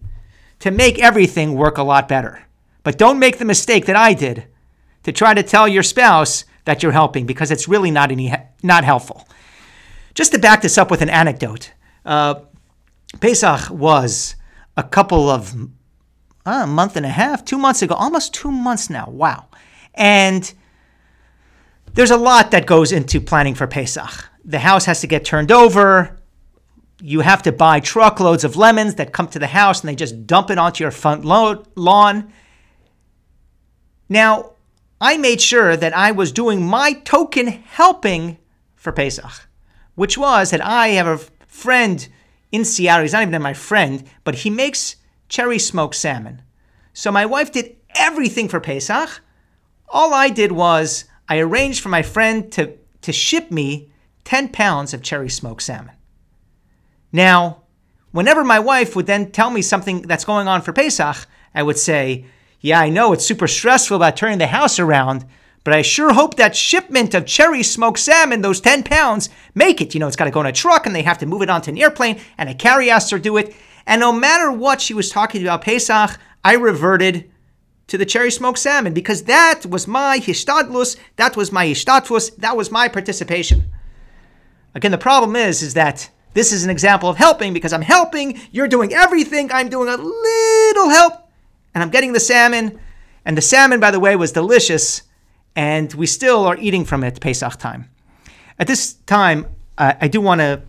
to 0.61 0.71
make 0.71 1.01
everything 1.01 1.55
work 1.55 1.77
a 1.77 1.83
lot 1.83 2.07
better? 2.07 2.47
But 2.85 2.97
don't 2.97 3.19
make 3.19 3.39
the 3.39 3.45
mistake 3.45 3.87
that 3.87 3.97
I 3.97 4.15
did 4.15 4.47
to 5.03 5.11
try 5.11 5.35
to 5.35 5.43
tell 5.43 5.67
your 5.67 5.83
spouse 5.83 6.45
that 6.65 6.83
you're 6.83 6.93
helping 6.93 7.27
because 7.27 7.51
it's 7.51 7.67
really 7.67 7.91
not 7.91 8.13
any 8.13 8.33
not 8.63 8.85
helpful. 8.85 9.27
Just 10.15 10.33
to 10.33 10.39
back 10.39 10.63
this 10.63 10.79
up 10.79 10.91
with 10.91 11.03
an 11.03 11.11
anecdote, 11.11 11.73
uh, 12.07 12.37
Pesach 13.21 13.71
was 13.71 14.37
a 14.77 14.85
couple 14.85 15.29
of 15.29 15.69
a 16.49 16.67
month 16.67 16.97
and 16.97 17.07
a 17.07 17.11
half, 17.11 17.45
two 17.45 17.59
months 17.59 17.83
ago, 17.83 17.95
almost 17.95 18.35
two 18.35 18.50
months 18.50 18.90
now. 18.90 19.09
Wow. 19.09 19.47
And 19.95 20.52
there's 21.95 22.11
a 22.11 22.17
lot 22.17 22.50
that 22.52 22.67
goes 22.67 22.93
into 22.93 23.21
planning 23.21 23.55
for 23.55 23.67
Pesach. 23.67 24.31
The 24.45 24.61
house 24.61 24.85
has 24.85 25.00
to 25.00 25.07
get 25.07 25.25
turned 25.25 25.50
over. 25.50 26.19
You 27.00 27.21
have 27.21 27.43
to 27.43 27.52
buy 27.52 27.81
truckloads 27.81 28.45
of 28.45 28.57
lemons 28.57 28.97
that 28.97 29.12
come 29.12 29.28
to 29.28 29.38
the 29.38 29.47
house 29.47 29.81
and 29.81 29.88
they 29.88 29.95
just 29.95 30.26
dump 30.26 30.50
it 30.50 30.59
onto 30.59 30.85
your 30.85 30.90
front 30.90 31.25
lawn. 31.25 32.33
Now, 34.09 34.52
I 35.00 35.17
made 35.17 35.40
sure 35.40 35.76
that 35.76 35.97
I 35.97 36.11
was 36.12 36.33
doing 36.33 36.67
my 36.67 36.93
token 36.93 37.47
helping 37.47 38.38
for 38.75 38.90
Pesach, 38.93 39.49
which 39.95 40.19
was 40.19 40.50
that 40.50 40.64
I 40.64 40.88
have 40.88 41.07
a 41.07 41.19
friend 41.47 42.09
in 42.50 42.64
Seattle. 42.64 43.02
He's 43.02 43.12
not 43.12 43.23
even 43.23 43.43
my 43.43 43.55
friend, 43.55 44.09
but 44.25 44.37
he 44.37 44.50
makes 44.50 44.97
cherry 45.29 45.59
smoked 45.59 45.95
salmon. 45.95 46.43
So 46.93 47.13
my 47.13 47.27
wife 47.27 47.53
did 47.53 47.77
everything 47.95 48.49
for 48.49 48.61
Pesach. 48.61 49.21
All 49.89 50.13
I 50.13 50.29
did 50.31 50.53
was 50.53 51.05
I 51.29 51.39
arranged 51.39 51.81
for 51.81 51.89
my 51.89 52.03
friend 52.03 52.51
to, 52.53 52.77
to 53.03 53.13
ship 53.13 53.51
me 53.51 53.91
10 54.25 54.49
pounds 54.49 54.93
of 54.93 55.03
cherry 55.03 55.29
smoked 55.29 55.63
salmon. 55.63 55.95
Now, 57.13 57.63
whenever 58.13 58.45
my 58.45 58.59
wife 58.59 58.95
would 58.97 59.07
then 59.07 59.31
tell 59.31 59.51
me 59.51 59.63
something 59.63 60.03
that's 60.03 60.25
going 60.25 60.49
on 60.49 60.63
for 60.63 60.73
Pesach, 60.73 61.27
I 61.55 61.63
would 61.63 61.79
say, 61.79 62.27
Yeah, 62.61 62.81
I 62.81 62.91
know 62.91 63.13
it's 63.13 63.25
super 63.25 63.49
stressful 63.49 63.97
about 63.97 64.17
turning 64.17 64.39
the 64.39 64.47
house 64.47 64.79
around, 64.79 65.25
but 65.65 65.75
I 65.75 65.83
sure 65.83 66.13
hope 66.13 66.37
that 66.37 66.57
shipment 66.57 67.15
of 67.15 67.27
cherry 67.27 67.63
smoked 67.63 67.99
salmon, 67.99 68.41
those 68.41 68.61
10 68.61 68.85
pounds, 68.85 69.29
make 69.55 69.81
it. 69.81 69.95
You 69.95 70.01
know, 70.01 70.07
it's 70.07 70.17
got 70.17 70.25
to 70.25 70.31
go 70.31 70.41
in 70.41 70.47
a 70.47 70.53
truck 70.53 70.87
and 70.87 70.95
they 70.95 71.03
have 71.03 71.19
to 71.19 71.27
move 71.27 71.43
it 71.43 71.51
onto 71.51 71.71
an 71.71 71.79
airplane 71.79 72.21
and 72.39 72.49
a 72.49 72.55
to 72.55 73.19
do 73.19 73.37
it. 73.37 73.55
And 73.88 74.00
no 74.00 74.12
matter 74.12 74.52
what 74.52 74.83
she 74.83 74.92
was 74.92 75.09
talking 75.09 75.40
about 75.40 75.62
Pesach, 75.62 76.21
I 76.45 76.54
reverted 76.54 77.30
to 77.87 77.97
the 77.97 78.04
cherry 78.04 78.30
smoked 78.30 78.59
salmon 78.59 78.92
because 78.92 79.23
that 79.25 79.64
was 79.64 79.88
my 79.88 80.18
hishtadlus, 80.18 80.99
that 81.16 81.37
was 81.38 81.50
my 81.50 81.66
hishtatfus, 81.66 82.37
that 82.37 82.54
was 82.54 82.71
my 82.71 82.88
participation. 82.88 83.64
Again, 84.75 84.90
the 84.90 84.99
problem 84.99 85.35
is, 85.35 85.62
is 85.62 85.73
that 85.73 86.11
this 86.35 86.52
is 86.52 86.64
an 86.64 86.71
example 86.71 87.09
of 87.09 87.16
helping 87.16 87.54
because 87.54 87.73
I'm 87.73 87.80
helping, 87.80 88.38
you're 88.52 88.68
doing 88.68 88.92
everything, 88.92 89.50
I'm 89.50 89.71
doing 89.71 89.88
a 89.88 89.97
little 89.97 90.90
help, 90.90 91.14
and 91.73 91.83
I'm 91.83 91.88
getting 91.88 92.12
the 92.12 92.21
salmon. 92.21 92.78
And 93.25 93.38
the 93.38 93.42
salmon, 93.42 93.80
by 93.80 93.90
the 93.90 93.99
way, 93.99 94.16
was 94.16 94.33
delicious, 94.33 95.02
and 95.57 95.92
we 95.95 96.07
still 96.07 96.45
are 96.45 96.59
eating 96.59 96.85
from 96.85 97.02
it 97.04 97.21
Pesach 97.21 97.57
time. 97.57 97.88
At 98.59 98.66
this 98.66 98.92
time, 99.07 99.47
uh, 99.78 99.95
I 99.99 100.09
do 100.09 100.21
want 100.21 100.42
to 100.42 100.61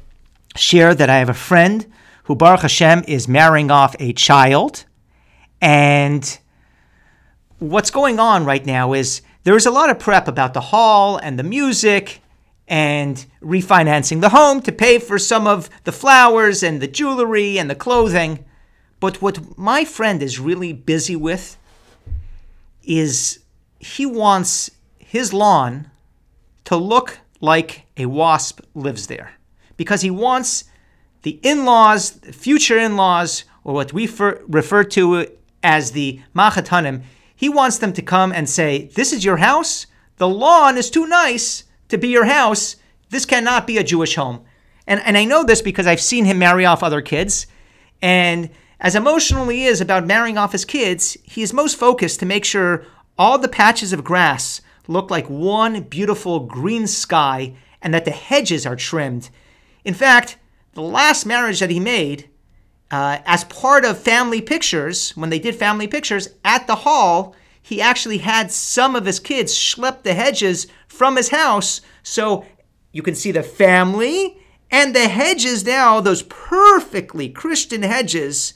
share 0.55 0.95
that 0.95 1.09
I 1.09 1.17
have 1.17 1.29
a 1.29 1.33
friend 1.33 1.85
who, 2.29 2.35
Baruch 2.35 2.61
Hashem, 2.61 3.05
is 3.07 3.27
marrying 3.27 3.71
off 3.71 3.95
a 3.97 4.13
child. 4.13 4.85
And 5.59 6.37
what's 7.57 7.89
going 7.89 8.19
on 8.19 8.45
right 8.45 8.63
now 8.63 8.93
is 8.93 9.23
there 9.45 9.55
is 9.55 9.65
a 9.65 9.71
lot 9.71 9.89
of 9.89 9.97
prep 9.97 10.27
about 10.27 10.53
the 10.53 10.61
hall 10.61 11.17
and 11.17 11.39
the 11.39 11.43
music 11.43 12.21
and 12.67 13.25
refinancing 13.41 14.21
the 14.21 14.29
home 14.29 14.61
to 14.61 14.71
pay 14.71 14.99
for 14.99 15.17
some 15.17 15.47
of 15.47 15.71
the 15.85 15.91
flowers 15.91 16.61
and 16.61 16.79
the 16.79 16.87
jewelry 16.87 17.57
and 17.57 17.67
the 17.67 17.73
clothing. 17.73 18.45
But 18.99 19.23
what 19.23 19.57
my 19.57 19.83
friend 19.83 20.21
is 20.21 20.39
really 20.39 20.71
busy 20.71 21.15
with 21.15 21.57
is 22.83 23.39
he 23.79 24.05
wants 24.05 24.69
his 24.99 25.33
lawn 25.33 25.89
to 26.65 26.75
look 26.75 27.21
like 27.41 27.87
a 27.97 28.05
wasp 28.05 28.61
lives 28.75 29.07
there 29.07 29.31
because 29.77 30.01
he 30.03 30.11
wants 30.11 30.65
the 31.21 31.39
in 31.43 31.65
laws, 31.65 32.11
future 32.31 32.77
in 32.77 32.95
laws, 32.95 33.43
or 33.63 33.73
what 33.73 33.93
we 33.93 34.07
fer- 34.07 34.41
refer 34.47 34.83
to 34.85 35.27
as 35.61 35.91
the 35.91 36.21
Machatanim, 36.35 37.03
he 37.35 37.49
wants 37.49 37.77
them 37.77 37.93
to 37.93 38.01
come 38.01 38.31
and 38.31 38.49
say, 38.49 38.89
This 38.95 39.13
is 39.13 39.25
your 39.25 39.37
house. 39.37 39.87
The 40.17 40.27
lawn 40.27 40.77
is 40.77 40.89
too 40.89 41.07
nice 41.07 41.63
to 41.89 41.97
be 41.97 42.09
your 42.09 42.25
house. 42.25 42.75
This 43.09 43.25
cannot 43.25 43.67
be 43.67 43.77
a 43.77 43.83
Jewish 43.83 44.15
home. 44.15 44.41
And, 44.85 45.01
and 45.01 45.17
I 45.17 45.25
know 45.25 45.43
this 45.43 45.61
because 45.61 45.87
I've 45.87 46.01
seen 46.01 46.25
him 46.25 46.39
marry 46.39 46.65
off 46.65 46.83
other 46.83 47.01
kids. 47.01 47.47
And 48.01 48.49
as 48.79 48.95
emotional 48.95 49.47
he 49.49 49.65
is 49.65 49.81
about 49.81 50.07
marrying 50.07 50.37
off 50.37 50.51
his 50.51 50.65
kids, 50.65 51.17
he 51.23 51.41
is 51.41 51.53
most 51.53 51.77
focused 51.77 52.19
to 52.19 52.25
make 52.25 52.45
sure 52.45 52.85
all 53.17 53.37
the 53.37 53.47
patches 53.47 53.93
of 53.93 54.03
grass 54.03 54.61
look 54.87 55.11
like 55.11 55.29
one 55.29 55.83
beautiful 55.83 56.41
green 56.41 56.87
sky 56.87 57.53
and 57.81 57.93
that 57.93 58.05
the 58.05 58.11
hedges 58.11 58.65
are 58.65 58.75
trimmed. 58.75 59.29
In 59.85 59.93
fact, 59.93 60.37
the 60.73 60.81
last 60.81 61.25
marriage 61.25 61.59
that 61.59 61.69
he 61.69 61.79
made, 61.79 62.29
uh, 62.91 63.19
as 63.25 63.43
part 63.45 63.85
of 63.85 63.99
family 63.99 64.41
pictures, 64.41 65.11
when 65.11 65.29
they 65.29 65.39
did 65.39 65.55
family 65.55 65.87
pictures 65.87 66.29
at 66.43 66.67
the 66.67 66.75
hall, 66.75 67.35
he 67.61 67.81
actually 67.81 68.19
had 68.19 68.51
some 68.51 68.95
of 68.95 69.05
his 69.05 69.19
kids 69.19 69.53
schlep 69.53 70.03
the 70.03 70.13
hedges 70.13 70.67
from 70.87 71.15
his 71.15 71.29
house. 71.29 71.81
So 72.01 72.45
you 72.91 73.03
can 73.03 73.15
see 73.15 73.31
the 73.31 73.43
family 73.43 74.37
and 74.71 74.95
the 74.95 75.07
hedges 75.07 75.65
now, 75.65 75.99
those 75.99 76.23
perfectly 76.23 77.29
Christian 77.29 77.83
hedges, 77.83 78.53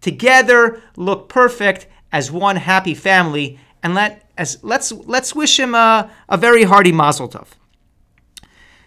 together 0.00 0.82
look 0.96 1.28
perfect 1.28 1.86
as 2.10 2.30
one 2.30 2.56
happy 2.56 2.94
family. 2.94 3.58
And 3.82 3.94
let 3.94 4.30
as 4.36 4.58
let's 4.62 4.92
let's 4.92 5.34
wish 5.34 5.58
him 5.58 5.74
a, 5.74 6.10
a 6.28 6.36
very 6.36 6.64
hearty 6.64 6.92
mazel 6.92 7.28
tov. 7.28 7.48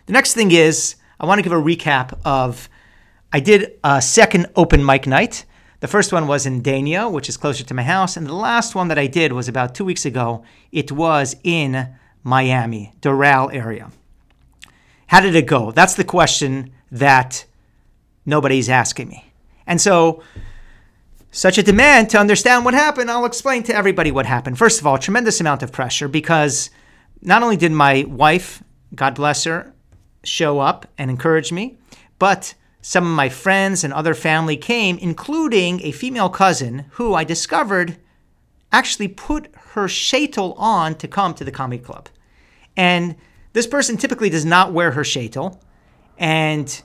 The 0.05 0.13
next 0.13 0.33
thing 0.33 0.51
is 0.51 0.95
I 1.19 1.25
want 1.25 1.39
to 1.39 1.43
give 1.43 1.53
a 1.53 1.61
recap 1.61 2.17
of 2.25 2.69
I 3.31 3.39
did 3.39 3.77
a 3.83 4.01
second 4.01 4.47
open 4.55 4.85
mic 4.85 5.07
night. 5.07 5.45
The 5.81 5.87
first 5.87 6.13
one 6.13 6.27
was 6.27 6.45
in 6.45 6.61
Dania, 6.61 7.11
which 7.11 7.29
is 7.29 7.37
closer 7.37 7.63
to 7.63 7.73
my 7.73 7.83
house, 7.83 8.17
and 8.17 8.25
the 8.25 8.33
last 8.33 8.75
one 8.75 8.87
that 8.87 8.97
I 8.97 9.07
did 9.07 9.33
was 9.33 9.47
about 9.47 9.75
two 9.75 9.85
weeks 9.85 10.05
ago. 10.05 10.43
It 10.71 10.91
was 10.91 11.35
in 11.43 11.95
Miami, 12.23 12.93
Doral 13.01 13.53
area. 13.53 13.91
How 15.07 15.21
did 15.21 15.35
it 15.35 15.45
go? 15.45 15.71
That's 15.71 15.95
the 15.95 16.03
question 16.03 16.71
that 16.91 17.45
nobody's 18.25 18.69
asking 18.69 19.09
me. 19.09 19.31
And 19.67 19.79
so, 19.79 20.23
such 21.31 21.57
a 21.57 21.63
demand 21.63 22.09
to 22.11 22.17
understand 22.17 22.65
what 22.65 22.73
happened, 22.73 23.11
I'll 23.11 23.25
explain 23.25 23.63
to 23.63 23.75
everybody 23.75 24.11
what 24.11 24.25
happened. 24.25 24.57
First 24.57 24.79
of 24.79 24.87
all, 24.87 24.97
tremendous 24.97 25.41
amount 25.41 25.61
of 25.61 25.71
pressure 25.71 26.07
because 26.07 26.69
not 27.21 27.43
only 27.43 27.57
did 27.57 27.71
my 27.71 28.05
wife, 28.07 28.63
God 28.95 29.15
bless 29.15 29.43
her, 29.43 29.73
show 30.25 30.59
up 30.59 30.87
and 30.97 31.09
encourage 31.09 31.51
me, 31.51 31.77
but 32.19 32.53
some 32.81 33.03
of 33.03 33.15
my 33.15 33.29
friends 33.29 33.83
and 33.83 33.91
other 33.91 34.13
family 34.13 34.57
came, 34.57 34.97
including 34.99 35.81
a 35.81 35.91
female 35.91 36.29
cousin 36.29 36.85
who 36.91 37.15
I 37.15 37.23
discovered 37.23 37.97
actually 38.71 39.07
put 39.07 39.49
her 39.69 39.87
shaitel 39.87 40.53
on 40.57 40.95
to 40.95 41.07
come 41.07 41.33
to 41.33 41.43
the 41.43 41.51
comedy 41.51 41.81
club. 41.81 42.09
And 42.77 43.15
this 43.53 43.65
person 43.65 43.97
typically 43.97 44.29
does 44.29 44.45
not 44.45 44.73
wear 44.73 44.91
her 44.91 45.01
shaitel, 45.01 45.59
and 46.17 46.81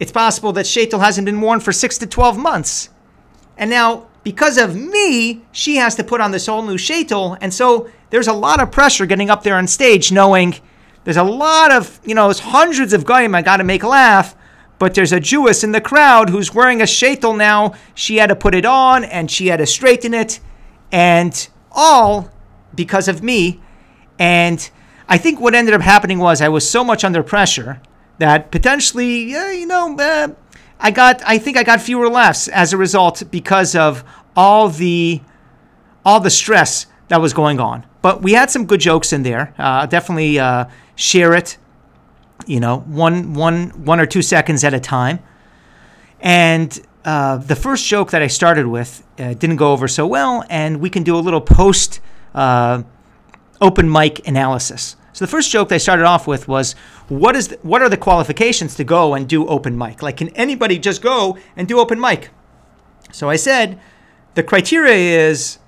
it's 0.00 0.12
possible 0.12 0.52
that 0.52 0.66
shaitel 0.66 1.00
hasn't 1.00 1.26
been 1.26 1.40
worn 1.40 1.60
for 1.60 1.72
six 1.72 1.98
to 1.98 2.06
12 2.06 2.38
months. 2.38 2.88
And 3.58 3.68
now, 3.68 4.08
because 4.24 4.56
of 4.56 4.74
me, 4.74 5.44
she 5.52 5.76
has 5.76 5.94
to 5.96 6.04
put 6.04 6.20
on 6.20 6.30
this 6.30 6.46
whole 6.46 6.62
new 6.62 6.78
shaitel, 6.78 7.36
and 7.40 7.52
so 7.52 7.90
there's 8.10 8.28
a 8.28 8.32
lot 8.32 8.62
of 8.62 8.70
pressure 8.70 9.04
getting 9.04 9.30
up 9.30 9.42
there 9.42 9.56
on 9.56 9.66
stage 9.66 10.12
knowing 10.12 10.54
there's 11.04 11.16
a 11.16 11.24
lot 11.24 11.72
of, 11.72 12.00
you 12.04 12.14
know, 12.14 12.26
there's 12.26 12.40
hundreds 12.40 12.92
of 12.92 13.04
goyim 13.04 13.34
I 13.34 13.42
got 13.42 13.56
to 13.58 13.64
make 13.64 13.82
laugh, 13.82 14.36
but 14.78 14.94
there's 14.94 15.12
a 15.12 15.20
Jewess 15.20 15.64
in 15.64 15.72
the 15.72 15.80
crowd 15.80 16.30
who's 16.30 16.54
wearing 16.54 16.80
a 16.80 16.84
shaitel 16.84 17.36
now. 17.36 17.74
She 17.94 18.16
had 18.16 18.28
to 18.28 18.36
put 18.36 18.54
it 18.54 18.64
on 18.64 19.04
and 19.04 19.30
she 19.30 19.48
had 19.48 19.58
to 19.58 19.66
straighten 19.66 20.14
it, 20.14 20.40
and 20.90 21.48
all 21.70 22.30
because 22.74 23.08
of 23.08 23.22
me. 23.22 23.60
And 24.18 24.68
I 25.08 25.18
think 25.18 25.40
what 25.40 25.54
ended 25.54 25.74
up 25.74 25.82
happening 25.82 26.18
was 26.18 26.40
I 26.40 26.48
was 26.48 26.68
so 26.68 26.84
much 26.84 27.04
under 27.04 27.22
pressure 27.22 27.80
that 28.18 28.50
potentially, 28.50 29.30
you 29.30 29.66
know, 29.66 29.96
uh, 29.98 30.28
I 30.78 30.90
got 30.90 31.22
I 31.24 31.38
think 31.38 31.56
I 31.56 31.62
got 31.62 31.80
fewer 31.80 32.08
laughs 32.08 32.48
as 32.48 32.72
a 32.72 32.76
result 32.76 33.22
because 33.30 33.74
of 33.74 34.04
all 34.36 34.68
the 34.68 35.20
all 36.04 36.20
the 36.20 36.30
stress 36.30 36.86
that 37.12 37.20
was 37.20 37.34
going 37.34 37.60
on. 37.60 37.84
But 38.00 38.22
we 38.22 38.32
had 38.32 38.50
some 38.50 38.64
good 38.64 38.80
jokes 38.80 39.12
in 39.12 39.22
there. 39.22 39.54
Uh, 39.58 39.84
definitely 39.84 40.38
uh, 40.38 40.64
share 40.94 41.34
it, 41.34 41.58
you 42.46 42.58
know, 42.58 42.78
one 42.86 43.34
one 43.34 43.84
one 43.84 44.00
or 44.00 44.06
two 44.06 44.22
seconds 44.22 44.64
at 44.64 44.72
a 44.72 44.80
time. 44.80 45.18
And 46.20 46.80
uh, 47.04 47.36
the 47.36 47.54
first 47.54 47.86
joke 47.86 48.12
that 48.12 48.22
I 48.22 48.28
started 48.28 48.66
with 48.66 49.06
uh, 49.18 49.34
didn't 49.34 49.56
go 49.56 49.72
over 49.72 49.88
so 49.88 50.06
well, 50.06 50.42
and 50.48 50.80
we 50.80 50.88
can 50.88 51.02
do 51.02 51.14
a 51.14 51.20
little 51.20 51.42
post 51.42 52.00
uh, 52.34 52.82
open 53.60 53.92
mic 53.92 54.26
analysis. 54.26 54.96
So 55.12 55.26
the 55.26 55.30
first 55.30 55.50
joke 55.50 55.70
I 55.70 55.76
started 55.76 56.06
off 56.06 56.26
with 56.26 56.48
was, 56.48 56.72
what 57.08 57.36
is 57.36 57.48
the, 57.48 57.58
what 57.60 57.82
are 57.82 57.90
the 57.90 57.98
qualifications 57.98 58.74
to 58.76 58.84
go 58.84 59.12
and 59.12 59.28
do 59.28 59.46
open 59.48 59.76
mic? 59.76 60.00
Like, 60.00 60.16
can 60.16 60.30
anybody 60.30 60.78
just 60.78 61.02
go 61.02 61.36
and 61.56 61.68
do 61.68 61.78
open 61.78 62.00
mic? 62.00 62.30
So 63.12 63.28
I 63.28 63.36
said, 63.36 63.78
the 64.32 64.42
criteria 64.42 65.28
is 65.28 65.58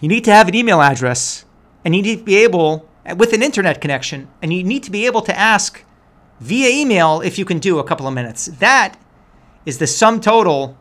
you 0.00 0.08
need 0.08 0.24
to 0.24 0.32
have 0.32 0.48
an 0.48 0.54
email 0.54 0.80
address 0.80 1.44
and 1.84 1.94
you 1.94 2.02
need 2.02 2.18
to 2.18 2.24
be 2.24 2.36
able 2.36 2.88
with 3.16 3.32
an 3.32 3.42
internet 3.42 3.80
connection 3.80 4.28
and 4.42 4.52
you 4.52 4.62
need 4.64 4.82
to 4.82 4.90
be 4.90 5.06
able 5.06 5.22
to 5.22 5.36
ask 5.36 5.84
via 6.40 6.68
email 6.68 7.20
if 7.20 7.38
you 7.38 7.44
can 7.44 7.58
do 7.58 7.78
a 7.78 7.84
couple 7.84 8.06
of 8.06 8.14
minutes. 8.14 8.46
That 8.46 8.98
is 9.66 9.78
the 9.78 9.86
sum 9.86 10.20
total 10.20 10.76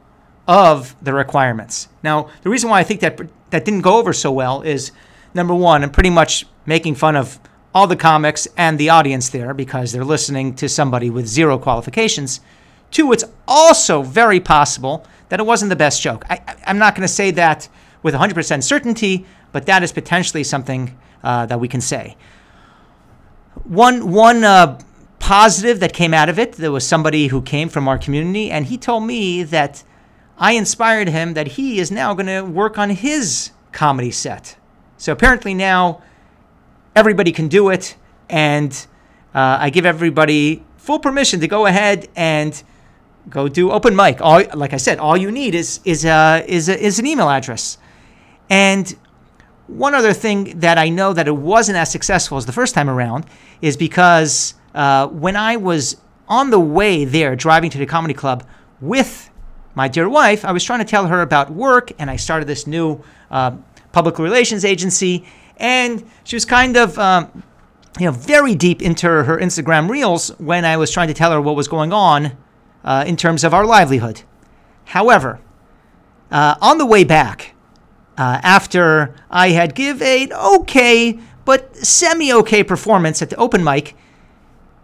of 0.48 0.96
the 1.04 1.14
requirements. 1.14 1.90
Now, 2.02 2.30
the 2.42 2.50
reason 2.50 2.70
why 2.70 2.80
I 2.80 2.84
think 2.84 3.02
that 3.02 3.20
that 3.52 3.66
didn't 3.66 3.82
go 3.82 3.98
over 3.98 4.14
so 4.14 4.32
well 4.32 4.62
is 4.62 4.92
number 5.34 5.54
one, 5.54 5.84
I'm 5.84 5.92
pretty 5.92 6.10
much 6.10 6.46
making 6.66 6.96
fun 6.96 7.16
of 7.16 7.40
all 7.74 7.88
the 7.88 7.96
comics 7.96 8.48
and 8.58 8.80
the 8.80 8.90
audience 8.90 9.30
there 9.30 9.54
because 9.54 9.92
they're 9.92 10.06
listening 10.06 10.56
to 10.56 10.68
somebody 10.68 11.10
with 11.10 11.28
zero 11.28 11.58
qualifications. 11.58 12.42
Two, 12.90 13.12
it's 13.12 13.26
also 13.48 14.02
very 14.02 14.40
possible 14.40 15.06
that 15.30 15.40
it 15.40 15.46
wasn't 15.46 15.70
the 15.70 15.76
best 15.76 16.02
joke. 16.02 16.26
I, 16.30 16.42
am 16.66 16.80
not 16.80 16.96
going 16.96 17.08
to 17.08 17.14
say 17.14 17.32
that 17.32 17.70
with 18.04 18.14
100% 18.14 18.64
certainty, 18.64 19.26
but 19.52 19.66
that 19.66 19.84
is 19.84 19.92
potentially 19.92 20.44
something 20.44 20.98
uh, 21.24 21.46
that 21.46 21.60
we 21.60 21.68
can 21.68 21.82
say. 21.82 22.16
One, 23.64 24.12
one 24.12 24.44
uh, 24.44 24.80
positive 25.20 25.80
that 25.82 25.94
came 25.94 26.14
out 26.14 26.30
of 26.30 26.40
it, 26.40 26.54
there 26.54 26.72
was 26.72 26.88
somebody 26.88 27.28
who 27.28 27.42
came 27.42 27.70
from 27.70 27.88
our 27.88 27.98
community, 27.98 28.50
and 28.50 28.66
he 28.66 28.78
told 28.78 29.04
me 29.04 29.44
that 29.44 29.84
I 30.38 30.54
inspired 30.54 31.10
him 31.10 31.34
that 31.34 31.48
he 31.48 31.80
is 31.80 31.92
now 31.92 32.14
going 32.14 32.28
to 32.28 32.42
work 32.42 32.78
on 32.78 32.90
his 32.90 33.52
comedy 33.72 34.12
set. 34.12 34.56
So 34.98 35.12
apparently 35.12 35.54
now 35.54 36.02
everybody 36.96 37.32
can 37.32 37.48
do 37.48 37.70
it, 37.70 37.96
and 38.30 38.72
uh, 39.36 39.58
I 39.60 39.70
give 39.70 39.86
everybody 39.86 40.64
full 40.78 41.00
permission 41.00 41.40
to 41.42 41.48
go 41.48 41.66
ahead 41.66 42.08
and 42.16 42.62
go 43.30 43.48
do 43.48 43.72
open 43.72 43.96
mic. 43.96 44.22
All, 44.22 44.44
like 44.56 44.74
I 44.74 44.78
said, 44.78 45.00
all 45.00 45.18
you 45.18 45.32
need 45.32 45.56
is 45.56 45.80
is 45.86 46.06
uh, 46.06 46.44
is 46.48 46.70
is 46.70 47.00
an 47.00 47.06
email 47.06 47.30
address, 47.30 47.78
and 48.50 48.96
one 49.68 49.94
other 49.94 50.14
thing 50.14 50.60
that 50.60 50.78
I 50.78 50.90
know 50.90 51.14
that 51.14 51.28
it 51.28 51.36
wasn't 51.36 51.78
as 51.78 51.92
successful 51.92 52.38
as 52.38 52.46
the 52.46 52.52
first 52.52 52.74
time 52.74 52.90
around 52.90 53.26
is 53.62 53.78
because 53.78 54.56
uh, 54.74 55.08
when 55.08 55.36
I 55.36 55.58
was 55.58 55.98
on 56.28 56.50
the 56.50 56.60
way 56.60 57.06
there 57.06 57.36
driving 57.36 57.70
to 57.72 57.78
the 57.78 57.86
comedy 57.86 58.14
club 58.14 58.44
with 58.82 59.30
my 59.76 59.88
dear 59.88 60.10
wife, 60.10 60.44
I 60.44 60.52
was 60.52 60.64
trying 60.64 60.80
to 60.80 60.86
tell 60.86 61.08
her 61.08 61.22
about 61.22 61.52
work, 61.52 61.92
and 62.00 62.10
I 62.10 62.16
started 62.16 62.48
this 62.48 62.66
new 62.66 63.04
uh, 63.30 63.52
public 63.92 64.18
relations 64.18 64.66
agency, 64.66 65.26
and 65.58 66.04
she 66.24 66.36
was 66.36 66.46
kind 66.46 66.76
of. 66.76 66.98
Um, 66.98 67.44
you 68.00 68.06
know, 68.06 68.12
very 68.12 68.56
deep 68.56 68.82
into 68.82 69.08
her 69.08 69.38
Instagram 69.38 69.90
reels 69.90 70.30
when 70.40 70.64
I 70.64 70.78
was 70.78 70.90
trying 70.90 71.10
to 71.10 71.14
tell 71.14 71.32
her 71.32 71.42
what 71.42 71.56
was 71.56 71.68
going 71.68 71.92
on 71.92 72.38
uh, 72.84 73.04
in 73.06 73.18
terms 73.18 73.44
of 73.44 73.54
our 73.54 73.66
livelihood. 73.66 74.22
However, 74.86 75.40
uh, 76.32 76.56
on 76.62 76.78
the 76.78 76.86
way 76.86 77.04
back, 77.04 77.56
uh, 78.20 78.42
after 78.44 79.16
I 79.32 79.50
had 79.50 79.74
give 79.74 80.02
a 80.02 80.30
okay 80.32 81.18
but 81.46 81.76
semi 81.76 82.34
okay 82.34 82.64
performance 82.64 83.22
at 83.22 83.30
the 83.30 83.38
open 83.38 83.64
mic, 83.64 83.96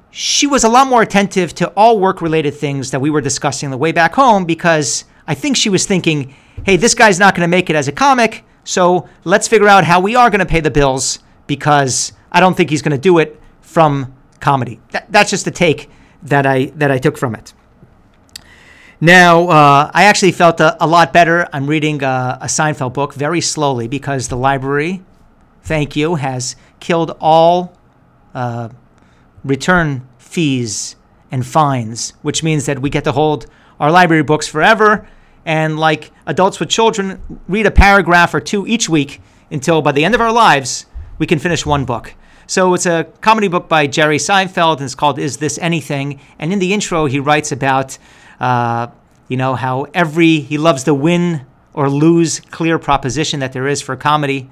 she 0.09 0.47
was 0.47 0.63
a 0.63 0.69
lot 0.69 0.87
more 0.87 1.01
attentive 1.01 1.53
to 1.55 1.67
all 1.71 1.99
work 1.99 2.21
related 2.21 2.53
things 2.53 2.91
that 2.91 3.01
we 3.01 3.09
were 3.09 3.19
discussing 3.19 3.69
the 3.69 3.77
way 3.77 3.91
back 3.91 4.15
home 4.15 4.45
because 4.45 5.03
I 5.27 5.35
think 5.35 5.57
she 5.57 5.69
was 5.69 5.85
thinking, 5.85 6.33
hey, 6.65 6.77
this 6.77 6.95
guy's 6.95 7.19
not 7.19 7.35
going 7.35 7.41
to 7.41 7.49
make 7.49 7.69
it 7.69 7.75
as 7.75 7.89
a 7.89 7.91
comic, 7.91 8.45
so 8.63 9.09
let's 9.25 9.49
figure 9.49 9.67
out 9.67 9.83
how 9.83 9.99
we 9.99 10.15
are 10.15 10.29
going 10.29 10.39
to 10.39 10.45
pay 10.45 10.61
the 10.61 10.71
bills 10.71 11.19
because 11.45 12.13
I 12.31 12.39
don't 12.39 12.55
think 12.55 12.69
he's 12.69 12.81
going 12.81 12.97
to 12.97 12.97
do 12.97 13.17
it 13.17 13.39
from 13.59 14.15
comedy. 14.39 14.79
That, 14.91 15.11
that's 15.11 15.29
just 15.29 15.43
the 15.43 15.51
take 15.51 15.89
that 16.23 16.45
I 16.45 16.67
that 16.77 16.89
I 16.89 16.99
took 16.99 17.17
from 17.17 17.35
it. 17.35 17.53
Now, 19.01 19.49
uh, 19.49 19.91
I 19.93 20.05
actually 20.05 20.31
felt 20.31 20.59
a, 20.61 20.81
a, 20.83 20.87
lot 20.87 21.11
better. 21.11 21.49
I'm 21.51 21.67
reading 21.67 22.01
uh, 22.01 22.37
a 22.41 22.45
Seinfeld 22.45 22.93
book 22.93 23.13
very 23.13 23.41
slowly 23.41 23.89
because 23.89 24.29
the 24.29 24.37
library, 24.37 25.03
thank 25.63 25.97
you, 25.97 26.15
has 26.15 26.55
killed 26.79 27.15
all 27.19 27.77
uh, 28.33 28.69
return 29.43 30.07
fees 30.17 30.95
and 31.29 31.45
fines, 31.45 32.13
which 32.21 32.41
means 32.41 32.67
that 32.67 32.79
we 32.79 32.89
get 32.89 33.03
to 33.03 33.11
hold 33.11 33.47
our 33.81 33.91
library 33.91 34.23
books 34.23 34.47
forever. 34.47 35.07
And 35.45 35.77
like 35.77 36.11
adults 36.25 36.61
with 36.61 36.69
children, 36.69 37.21
read 37.49 37.65
a 37.65 37.71
paragraph 37.71 38.33
or 38.33 38.39
two 38.39 38.65
each 38.65 38.87
week 38.87 39.21
until 39.51 39.81
by 39.81 39.91
the 39.91 40.05
end 40.05 40.15
of 40.15 40.21
our 40.21 40.31
lives, 40.31 40.85
we 41.17 41.27
can 41.27 41.39
finish 41.39 41.65
one 41.65 41.83
book. 41.83 42.15
So 42.47 42.73
it's 42.73 42.85
a 42.85 43.05
comedy 43.21 43.47
book 43.47 43.67
by 43.67 43.87
Jerry 43.87 44.17
Seinfeld, 44.17 44.77
and 44.77 44.83
it's 44.83 44.95
called 44.95 45.19
Is 45.19 45.37
This 45.37 45.57
Anything? 45.57 46.19
And 46.39 46.53
in 46.53 46.59
the 46.59 46.73
intro, 46.73 47.07
he 47.07 47.19
writes 47.19 47.51
about, 47.51 47.97
uh, 48.39 48.87
you 49.27 49.37
know, 49.37 49.55
how 49.55 49.87
every, 49.93 50.39
he 50.39 50.57
loves 50.57 50.83
the 50.83 50.93
win 50.93 51.45
or 51.73 51.89
lose 51.89 52.39
clear 52.39 52.79
proposition 52.79 53.39
that 53.39 53.53
there 53.53 53.67
is 53.67 53.81
for 53.81 53.95
comedy, 53.95 54.49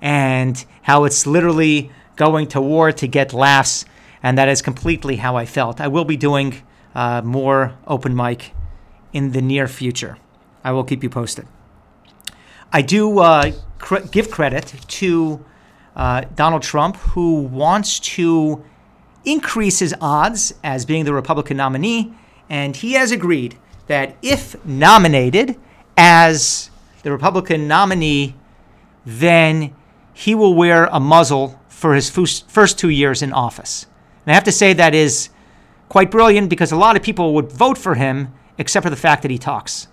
and 0.00 0.64
how 0.82 1.04
it's 1.04 1.26
literally 1.26 1.90
going 2.16 2.46
to 2.48 2.60
war 2.60 2.92
to 2.92 3.06
get 3.06 3.32
laughs 3.32 3.84
and 4.22 4.36
that 4.38 4.48
is 4.48 4.62
completely 4.62 5.16
how 5.16 5.36
I 5.36 5.46
felt. 5.46 5.80
I 5.80 5.88
will 5.88 6.04
be 6.04 6.16
doing 6.16 6.62
uh, 6.94 7.22
more 7.22 7.74
open 7.86 8.14
mic 8.14 8.52
in 9.12 9.32
the 9.32 9.42
near 9.42 9.68
future. 9.68 10.18
I 10.64 10.72
will 10.72 10.84
keep 10.84 11.02
you 11.02 11.10
posted. 11.10 11.46
I 12.72 12.82
do 12.82 13.20
uh, 13.20 13.52
cr- 13.78 14.06
give 14.10 14.30
credit 14.30 14.74
to 14.86 15.44
uh, 15.96 16.22
Donald 16.34 16.62
Trump, 16.62 16.96
who 16.96 17.42
wants 17.42 17.98
to 18.00 18.64
increase 19.24 19.78
his 19.78 19.94
odds 20.00 20.54
as 20.62 20.84
being 20.84 21.04
the 21.04 21.14
Republican 21.14 21.56
nominee, 21.56 22.12
and 22.48 22.76
he 22.76 22.92
has 22.92 23.10
agreed 23.10 23.58
that 23.86 24.16
if 24.22 24.62
nominated 24.64 25.56
as 25.96 26.70
the 27.02 27.12
Republican 27.12 27.68
nominee, 27.68 28.34
then 29.04 29.74
he 30.12 30.34
will 30.34 30.54
wear 30.54 30.86
a 30.86 31.00
muzzle 31.00 31.60
for 31.68 31.94
his 31.94 32.10
first 32.10 32.78
two 32.78 32.90
years 32.90 33.22
in 33.22 33.32
office. 33.32 33.86
And 34.24 34.32
I 34.32 34.34
have 34.34 34.44
to 34.44 34.52
say 34.52 34.72
that 34.72 34.94
is 34.94 35.30
quite 35.88 36.10
brilliant 36.10 36.50
because 36.50 36.72
a 36.72 36.76
lot 36.76 36.96
of 36.96 37.02
people 37.02 37.34
would 37.34 37.50
vote 37.50 37.78
for 37.78 37.94
him 37.94 38.32
except 38.58 38.84
for 38.84 38.90
the 38.90 38.96
fact 38.96 39.22
that 39.22 39.30
he 39.30 39.38
talks. 39.38 39.88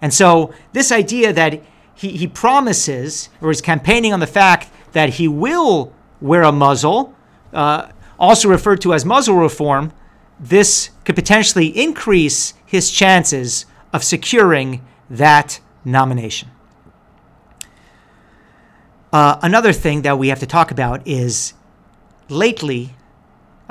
And 0.00 0.12
so 0.12 0.52
this 0.72 0.90
idea 0.90 1.32
that 1.32 1.62
he, 1.94 2.16
he 2.16 2.26
promises 2.26 3.28
or 3.40 3.50
is 3.50 3.60
campaigning 3.60 4.12
on 4.12 4.20
the 4.20 4.26
fact 4.26 4.70
that 4.92 5.10
he 5.10 5.28
will 5.28 5.92
wear 6.20 6.42
a 6.42 6.52
muzzle, 6.52 7.14
uh, 7.52 7.88
also 8.18 8.48
referred 8.48 8.80
to 8.80 8.94
as 8.94 9.04
muzzle 9.04 9.36
reform, 9.36 9.92
this 10.40 10.90
could 11.04 11.14
potentially 11.14 11.66
increase 11.68 12.54
his 12.64 12.90
chances 12.90 13.66
of 13.92 14.04
securing 14.04 14.84
that 15.10 15.60
nomination. 15.84 16.48
Uh, 19.12 19.38
another 19.42 19.72
thing 19.72 20.02
that 20.02 20.18
we 20.18 20.28
have 20.28 20.40
to 20.40 20.46
talk 20.46 20.70
about 20.70 21.06
is 21.06 21.52
lately 22.28 22.94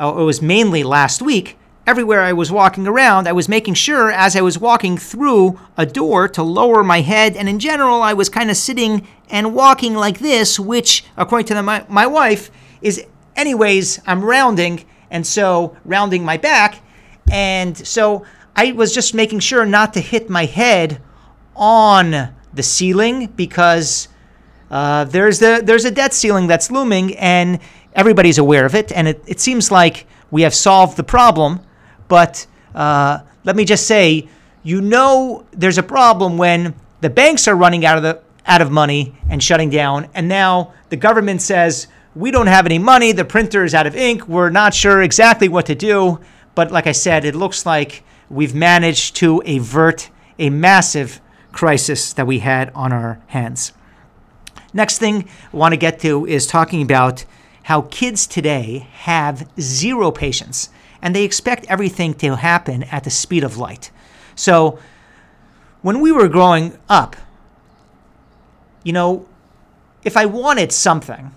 uh, 0.02 0.14
it 0.18 0.24
was 0.24 0.42
mainly 0.42 0.84
last 0.84 1.22
week, 1.22 1.58
everywhere 1.86 2.22
I 2.22 2.34
was 2.34 2.52
walking 2.52 2.88
around, 2.88 3.28
I 3.28 3.34
was 3.34 3.50
making 3.50 3.74
sure 3.76 4.12
as 4.12 4.36
I 4.36 4.42
was 4.42 4.58
walking 4.58 4.98
through 4.98 5.60
a 5.78 5.86
door 5.86 6.28
to 6.30 6.44
lower 6.44 6.84
my 6.84 7.02
head. 7.02 7.36
And 7.36 7.50
in 7.50 7.60
general, 7.60 8.02
I 8.02 8.14
was 8.14 8.30
kind 8.30 8.50
of 8.50 8.58
sitting 8.58 9.08
and 9.30 9.54
walking 9.54 9.96
like 9.96 10.20
this, 10.20 10.60
which, 10.60 11.06
according 11.18 11.48
to 11.48 11.54
the, 11.54 11.64
my, 11.64 11.86
my 11.90 12.08
wife, 12.08 12.50
is, 12.82 13.06
anyways, 13.36 14.00
I'm 14.08 14.24
rounding. 14.24 14.86
And 15.10 15.28
so, 15.28 15.76
rounding 15.84 16.24
my 16.24 16.38
back. 16.38 16.82
And 17.32 17.78
so, 17.78 18.26
I 18.56 18.74
was 18.74 18.94
just 18.94 19.14
making 19.14 19.40
sure 19.40 19.66
not 19.66 19.94
to 19.94 20.02
hit 20.02 20.30
my 20.30 20.46
head 20.46 21.02
on 21.56 22.34
the 22.54 22.64
ceiling 22.64 23.28
because 23.28 24.10
uh, 24.70 25.06
there's 25.06 25.40
the 25.40 25.62
there's 25.64 25.86
a 25.86 25.92
debt 25.92 26.14
ceiling 26.14 26.48
that's 26.48 26.72
looming, 26.72 27.16
and 27.18 27.60
everybody's 27.94 28.38
aware 28.38 28.66
of 28.66 28.76
it, 28.76 28.92
and 28.92 29.08
it, 29.08 29.24
it 29.28 29.40
seems 29.40 29.72
like 29.72 30.06
we 30.32 30.44
have 30.44 30.54
solved 30.54 30.98
the 30.98 31.04
problem. 31.04 31.60
But 32.08 32.46
uh, 32.76 33.20
let 33.44 33.56
me 33.56 33.66
just 33.66 33.88
say, 33.88 34.28
you 34.64 34.82
know, 34.82 35.46
there's 35.52 35.78
a 35.78 35.84
problem 35.84 36.38
when 36.38 36.76
the 37.02 37.10
banks 37.10 37.48
are 37.48 37.56
running 37.56 37.86
out 37.86 37.98
of 37.98 38.04
the 38.04 38.22
out 38.46 38.62
of 38.62 38.72
money 38.72 39.16
and 39.30 39.42
shutting 39.42 39.70
down, 39.70 40.08
and 40.14 40.28
now 40.28 40.74
the 40.90 40.98
government 40.98 41.42
says 41.42 41.88
we 42.16 42.32
don't 42.32 42.48
have 42.48 42.66
any 42.66 42.80
money. 42.80 43.14
The 43.14 43.26
printer 43.26 43.64
is 43.64 43.74
out 43.74 43.88
of 43.88 43.96
ink. 43.96 44.28
We're 44.28 44.50
not 44.50 44.74
sure 44.74 45.02
exactly 45.02 45.48
what 45.48 45.66
to 45.68 45.76
do. 45.76 46.20
But 46.56 46.72
like 46.72 46.88
I 46.88 46.92
said, 46.92 47.26
it 47.26 47.36
looks 47.36 47.66
like 47.66 48.04
we've 48.30 48.56
managed 48.56 49.16
to 49.18 49.42
avert 49.46 50.10
a 50.40 50.50
massive 50.50 51.22
crisis 51.52 52.14
that 52.14 52.28
we 52.28 52.40
had 52.40 52.72
on 52.74 52.92
our 52.92 53.20
hands. 53.28 53.74
Next 54.74 55.00
thing 55.00 55.28
I 55.54 55.58
want 55.58 55.74
to 55.74 55.78
get 55.78 56.00
to 56.00 56.26
is 56.26 56.48
talking 56.48 56.82
about 56.82 57.26
how 57.64 57.84
kids 57.84 58.26
today 58.26 58.88
have 58.94 59.48
zero 59.60 60.12
patience 60.12 60.70
and 61.02 61.16
they 61.16 61.24
expect 61.24 61.66
everything 61.68 62.14
to 62.16 62.36
happen 62.36 62.84
at 62.84 63.04
the 63.04 63.10
speed 63.10 63.44
of 63.44 63.58
light. 63.58 63.92
So, 64.36 64.80
when 65.82 66.00
we 66.00 66.12
were 66.12 66.28
growing 66.28 66.78
up, 66.88 67.16
you 68.84 68.94
know, 68.94 69.28
if 70.04 70.16
I 70.16 70.26
wanted 70.26 70.72
something 70.72 71.32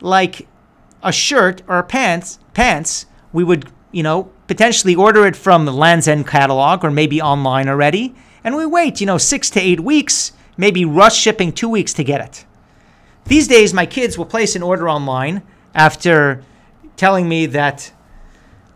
like 0.00 0.48
a 1.02 1.12
shirt 1.12 1.62
or 1.68 1.82
pants, 1.82 2.38
pants, 2.54 3.06
we 3.32 3.44
would, 3.44 3.70
you 3.96 4.02
know, 4.02 4.30
potentially 4.46 4.94
order 4.94 5.26
it 5.26 5.34
from 5.34 5.64
the 5.64 5.72
Land's 5.72 6.06
End 6.06 6.26
catalog 6.26 6.84
or 6.84 6.90
maybe 6.90 7.18
online 7.22 7.66
already, 7.66 8.14
and 8.44 8.54
we 8.54 8.66
wait, 8.66 9.00
you 9.00 9.06
know, 9.06 9.16
6 9.16 9.48
to 9.50 9.58
8 9.58 9.80
weeks, 9.80 10.32
maybe 10.58 10.84
rush 10.84 11.16
shipping 11.16 11.50
2 11.50 11.66
weeks 11.66 11.94
to 11.94 12.04
get 12.04 12.20
it. 12.20 12.44
These 13.24 13.48
days, 13.48 13.72
my 13.72 13.86
kids 13.86 14.18
will 14.18 14.26
place 14.26 14.54
an 14.54 14.62
order 14.62 14.86
online 14.86 15.42
after 15.74 16.44
telling 16.96 17.26
me 17.26 17.46
that 17.46 17.90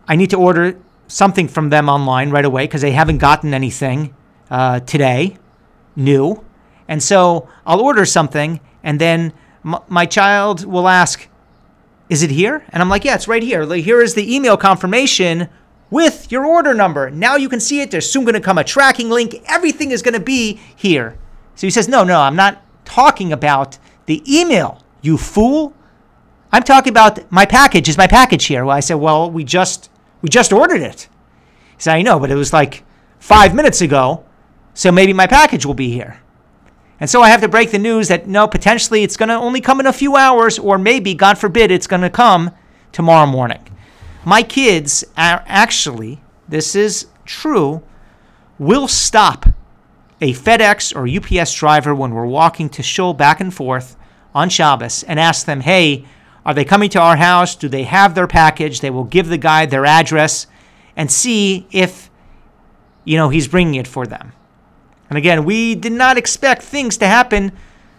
I 0.07 0.15
need 0.15 0.31
to 0.31 0.37
order 0.37 0.79
something 1.07 1.47
from 1.47 1.69
them 1.69 1.87
online 1.87 2.31
right 2.31 2.43
away 2.43 2.63
because 2.63 2.81
they 2.81 2.93
haven't 2.93 3.19
gotten 3.19 3.53
anything 3.53 4.15
uh, 4.49 4.79
today 4.79 5.37
new. 5.95 6.43
And 6.87 7.03
so 7.03 7.47
I'll 7.63 7.81
order 7.81 8.05
something, 8.05 8.59
and 8.81 8.99
then 8.99 9.33
m- 9.63 9.83
my 9.87 10.07
child 10.07 10.65
will 10.65 10.87
ask, 10.87 11.27
Is 12.11 12.23
it 12.23 12.29
here? 12.29 12.65
And 12.69 12.83
I'm 12.83 12.89
like, 12.89 13.05
Yeah, 13.05 13.15
it's 13.15 13.29
right 13.29 13.41
here. 13.41 13.63
Like, 13.63 13.85
here 13.85 14.01
is 14.01 14.13
the 14.13 14.35
email 14.35 14.57
confirmation 14.57 15.47
with 15.89 16.29
your 16.29 16.45
order 16.45 16.73
number. 16.73 17.09
Now 17.09 17.37
you 17.37 17.47
can 17.47 17.61
see 17.61 17.79
it. 17.79 17.89
There's 17.89 18.09
soon 18.09 18.25
going 18.25 18.35
to 18.35 18.41
come 18.41 18.57
a 18.57 18.65
tracking 18.65 19.09
link. 19.09 19.41
Everything 19.47 19.91
is 19.91 20.01
going 20.01 20.13
to 20.13 20.19
be 20.19 20.59
here. 20.75 21.17
So 21.55 21.65
he 21.65 21.71
says, 21.71 21.87
No, 21.87 22.03
no, 22.03 22.19
I'm 22.19 22.35
not 22.35 22.61
talking 22.83 23.31
about 23.31 23.77
the 24.07 24.21
email, 24.27 24.83
you 25.01 25.17
fool. 25.17 25.73
I'm 26.51 26.63
talking 26.63 26.91
about 26.91 27.31
my 27.31 27.45
package. 27.45 27.87
Is 27.87 27.97
my 27.97 28.07
package 28.07 28.45
here? 28.45 28.65
Well, 28.65 28.75
I 28.75 28.81
said, 28.81 28.95
well, 28.95 29.31
we 29.31 29.45
just 29.45 29.89
we 30.21 30.27
just 30.27 30.51
ordered 30.51 30.81
it. 30.81 31.07
He 31.77 31.83
said, 31.83 31.95
I 31.95 32.01
know, 32.01 32.19
but 32.19 32.29
it 32.29 32.35
was 32.35 32.51
like 32.51 32.83
five 33.19 33.55
minutes 33.55 33.79
ago, 33.79 34.25
so 34.73 34.91
maybe 34.91 35.13
my 35.13 35.27
package 35.27 35.65
will 35.65 35.75
be 35.75 35.91
here. 35.91 36.19
And 37.01 37.09
so 37.09 37.23
I 37.23 37.29
have 37.29 37.41
to 37.41 37.47
break 37.47 37.71
the 37.71 37.79
news 37.79 38.09
that 38.09 38.27
no, 38.27 38.47
potentially 38.47 39.01
it's 39.01 39.17
going 39.17 39.29
to 39.29 39.35
only 39.35 39.59
come 39.59 39.79
in 39.79 39.87
a 39.87 39.91
few 39.91 40.15
hours, 40.15 40.59
or 40.59 40.77
maybe, 40.77 41.15
God 41.15 41.39
forbid, 41.39 41.71
it's 41.71 41.87
going 41.87 42.03
to 42.03 42.11
come 42.11 42.51
tomorrow 42.91 43.25
morning. 43.25 43.67
My 44.23 44.43
kids 44.43 45.03
are 45.17 45.43
actually, 45.47 46.21
this 46.47 46.75
is 46.75 47.07
true, 47.25 47.81
will 48.59 48.87
stop 48.87 49.47
a 50.21 50.31
FedEx 50.33 50.95
or 50.95 51.07
UPS 51.07 51.55
driver 51.55 51.95
when 51.95 52.13
we're 52.13 52.27
walking 52.27 52.69
to 52.69 52.83
shul 52.83 53.15
back 53.15 53.41
and 53.41 53.51
forth 53.51 53.97
on 54.35 54.49
Shabbos 54.49 55.01
and 55.01 55.19
ask 55.19 55.47
them, 55.47 55.61
hey, 55.61 56.05
are 56.45 56.53
they 56.53 56.63
coming 56.63 56.91
to 56.91 56.99
our 56.99 57.17
house? 57.17 57.55
Do 57.55 57.67
they 57.67 57.83
have 57.83 58.13
their 58.13 58.27
package? 58.27 58.79
They 58.79 58.91
will 58.91 59.05
give 59.05 59.27
the 59.27 59.39
guy 59.39 59.65
their 59.65 59.87
address 59.87 60.45
and 60.95 61.11
see 61.11 61.65
if, 61.71 62.11
you 63.05 63.17
know, 63.17 63.29
he's 63.29 63.47
bringing 63.47 63.75
it 63.75 63.87
for 63.87 64.05
them. 64.05 64.33
And 65.11 65.17
again, 65.17 65.43
we 65.43 65.75
did 65.75 65.91
not 65.91 66.17
expect 66.17 66.61
things 66.61 66.95
to 66.99 67.05
happen 67.05 67.51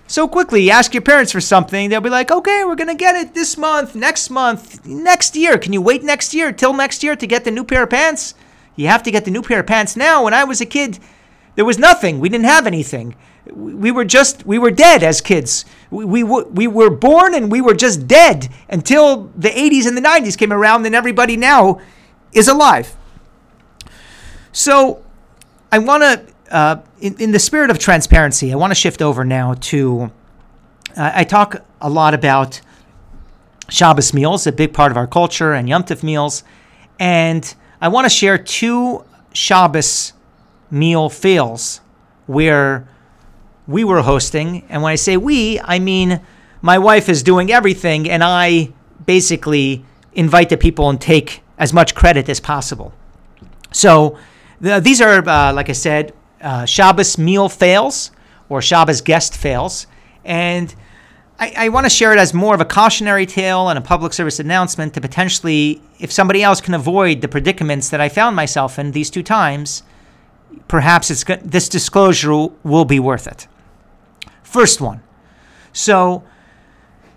so 0.07 0.27
quickly. 0.27 0.71
Ask 0.71 0.95
your 0.95 1.03
parents 1.03 1.31
for 1.31 1.43
something, 1.43 1.91
they'll 1.91 2.01
be 2.01 2.09
like, 2.09 2.31
okay, 2.31 2.65
we're 2.65 2.75
going 2.75 2.89
to 2.89 2.95
get 2.95 3.15
it 3.15 3.35
this 3.35 3.59
month, 3.59 3.95
next 3.95 4.31
month, 4.31 4.87
next 4.87 5.37
year. 5.37 5.59
Can 5.59 5.75
you 5.75 5.83
wait 5.83 6.03
next 6.03 6.33
year, 6.33 6.53
till 6.53 6.73
next 6.73 7.03
year 7.03 7.15
to 7.15 7.27
get 7.27 7.45
the 7.45 7.51
new 7.51 7.65
pair 7.65 7.83
of 7.83 7.91
pants? 7.91 8.35
You 8.77 8.87
have 8.87 9.03
to 9.03 9.11
get 9.11 9.27
the 9.27 9.31
new 9.31 9.43
pair 9.43 9.61
of 9.61 9.67
pants 9.67 9.95
now. 9.95 10.25
When 10.25 10.33
I 10.33 10.45
was 10.45 10.63
a 10.63 10.65
kid, 10.67 11.01
there 11.55 11.67
was 11.67 11.79
nothing. 11.79 12.19
We 12.19 12.31
didn't 12.31 12.47
have 12.47 12.67
anything. 12.67 13.15
We 13.53 13.91
were 13.91 14.07
just, 14.07 14.47
we 14.47 14.59
were 14.59 14.71
dead 14.71 15.03
as 15.03 15.21
kids. 15.21 15.67
We, 15.91 16.07
we, 16.07 16.23
we 16.23 16.67
were 16.67 16.89
born 16.89 17.35
and 17.35 17.53
we 17.53 17.61
were 17.61 17.75
just 17.75 18.09
dead 18.09 18.49
until 18.71 19.25
the 19.37 19.51
80s 19.51 19.87
and 19.87 19.99
the 19.99 20.01
90s 20.01 20.39
came 20.39 20.51
around, 20.51 20.87
and 20.87 20.95
everybody 20.95 21.37
now 21.37 21.79
is 22.33 22.49
alive. 22.49 22.97
So 24.51 25.05
I 25.71 25.79
want 25.79 26.03
to, 26.05 26.32
uh, 26.53 26.83
in, 27.01 27.17
in 27.19 27.33
the 27.33 27.39
spirit 27.39 27.71
of 27.71 27.79
transparency, 27.79 28.53
I 28.53 28.57
want 28.57 28.71
to 28.71 28.75
shift 28.75 29.03
over 29.03 29.25
now 29.25 29.55
to, 29.55 30.13
uh, 30.97 31.11
I 31.15 31.25
talk 31.25 31.65
a 31.81 31.91
lot 31.91 32.15
about 32.15 32.61
Shabbos 33.69 34.13
meals, 34.13 34.47
a 34.47 34.53
big 34.53 34.73
part 34.75 34.93
of 34.93 34.97
our 34.97 35.07
culture, 35.07 35.55
and 35.55 35.69
Yom 35.69 35.83
Tov 35.85 36.03
meals. 36.03 36.45
And 37.01 37.55
I 37.81 37.89
want 37.89 38.05
to 38.05 38.11
share 38.11 38.37
two 38.37 39.05
Shabbos 39.33 40.13
meal 40.71 41.09
fails 41.09 41.81
where 42.27 42.87
we 43.67 43.83
were 43.83 44.03
hosting. 44.03 44.65
And 44.69 44.83
when 44.83 44.93
I 44.93 44.97
say 44.97 45.17
we, 45.17 45.59
I 45.61 45.79
mean 45.79 46.21
my 46.61 46.79
wife 46.79 47.09
is 47.09 47.23
doing 47.23 47.51
everything, 47.51 48.09
and 48.09 48.23
I 48.23 48.73
basically 49.05 49.85
invite 50.13 50.49
the 50.49 50.57
people 50.57 50.89
and 50.91 51.01
take 51.01 51.43
as 51.59 51.73
much 51.73 51.95
credit 51.95 52.29
as 52.29 52.41
possible. 52.41 52.93
So 53.73 54.19
the, 54.61 54.79
these 54.79 55.01
are, 55.01 55.27
uh, 55.29 55.53
like 55.53 55.69
I 55.69 55.73
said, 55.73 56.13
uh, 56.43 56.67
Shabbos 56.67 57.19
meal 57.19 57.49
fails 57.49 58.11
or 58.49 58.61
Shabbos 58.61 59.01
guest 59.01 59.37
fails. 59.37 59.87
And 60.25 60.75
I, 61.39 61.53
I 61.57 61.69
want 61.71 61.87
to 61.87 61.91
share 61.91 62.13
it 62.13 62.19
as 62.19 62.35
more 62.35 62.55
of 62.55 62.61
a 62.61 62.65
cautionary 62.65 63.27
tale 63.27 63.69
and 63.69 63.79
a 63.79 63.83
public 63.83 64.13
service 64.13 64.39
announcement 64.39 64.95
to 64.95 65.01
potentially, 65.01 65.83
if 65.99 66.13
somebody 66.13 66.43
else 66.43 66.61
can 66.61 66.75
avoid 66.75 67.21
the 67.21 67.29
predicaments 67.29 67.89
that 67.91 68.01
I 68.01 68.09
found 68.09 68.37
myself 68.37 68.79
in 68.79 68.93
these 68.93 69.11
two 69.11 69.23
times, 69.23 69.83
perhaps 70.69 71.11
it's 71.11 71.25
this 71.43 71.69
disclosure 71.69 72.49
will 72.63 72.85
be 72.85 73.01
worth 73.01 73.27
it. 73.27 73.49
First 74.43 74.81
one. 74.81 75.03
So 75.73 76.23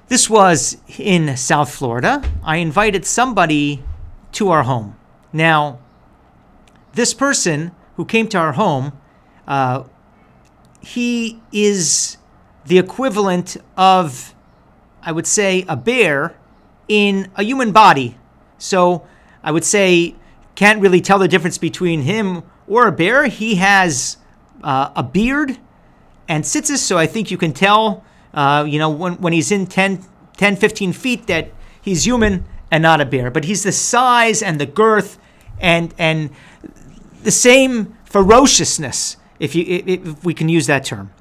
this 0.08 0.30
was 0.30 0.78
in 0.98 1.36
South 1.36 1.74
Florida. 1.74 2.24
I 2.44 2.58
invited 2.58 3.06
somebody 3.06 3.84
to 4.34 4.50
our 4.50 4.64
home. 4.64 4.96
Now, 5.34 5.80
this 6.94 7.14
person 7.14 7.72
who 7.96 8.06
came 8.06 8.28
to 8.30 8.38
our 8.38 8.54
home, 8.54 8.94
uh, 9.48 9.84
he 10.82 11.42
is 11.52 12.18
the 12.66 12.78
equivalent 12.78 13.58
of, 13.78 14.34
I 15.02 15.12
would 15.12 15.28
say, 15.28 15.66
a 15.68 15.76
bear 15.76 16.36
in 16.88 17.32
a 17.36 17.44
human 17.44 17.72
body. 17.72 18.18
So 18.58 19.06
I 19.44 19.52
would 19.52 19.66
say, 19.66 20.16
can't 20.56 20.82
really 20.82 21.02
tell 21.02 21.20
the 21.20 21.28
difference 21.28 21.58
between 21.58 22.02
him 22.02 22.44
or 22.68 22.88
a 22.88 22.92
bear. 22.92 23.28
He 23.28 23.56
has 23.56 24.18
uh, 24.64 24.92
a 24.96 25.04
beard 25.04 25.58
and 26.28 26.44
tzitzis, 26.44 26.78
so 26.78 26.98
I 26.98 27.06
think 27.08 27.30
you 27.30 27.38
can 27.38 27.54
tell, 27.54 28.04
uh, 28.34 28.66
you 28.68 28.80
know, 28.80 28.90
when, 28.90 29.14
when 29.16 29.34
he's 29.34 29.52
in 29.52 29.68
10, 29.68 30.04
10, 30.38 30.56
15 30.56 30.94
feet 30.94 31.28
that 31.28 31.52
he's 31.82 32.06
human 32.06 32.46
and 32.72 32.82
not 32.82 33.02
a 33.02 33.06
bear. 33.06 33.30
But 33.30 33.46
he's 33.46 33.64
the 33.64 33.72
size 33.72 34.42
and 34.42 34.60
the 34.60 34.66
girth 34.66 35.20
and 35.60 35.94
and 35.98 36.32
the 37.24 37.32
same 37.32 37.98
ferociousness, 38.06 39.18
if 39.40 39.56
you 39.56 39.64
if 39.68 40.24
we 40.24 40.34
can 40.34 40.50
use 40.50 40.68
that 40.68 40.86
term. 40.86 41.12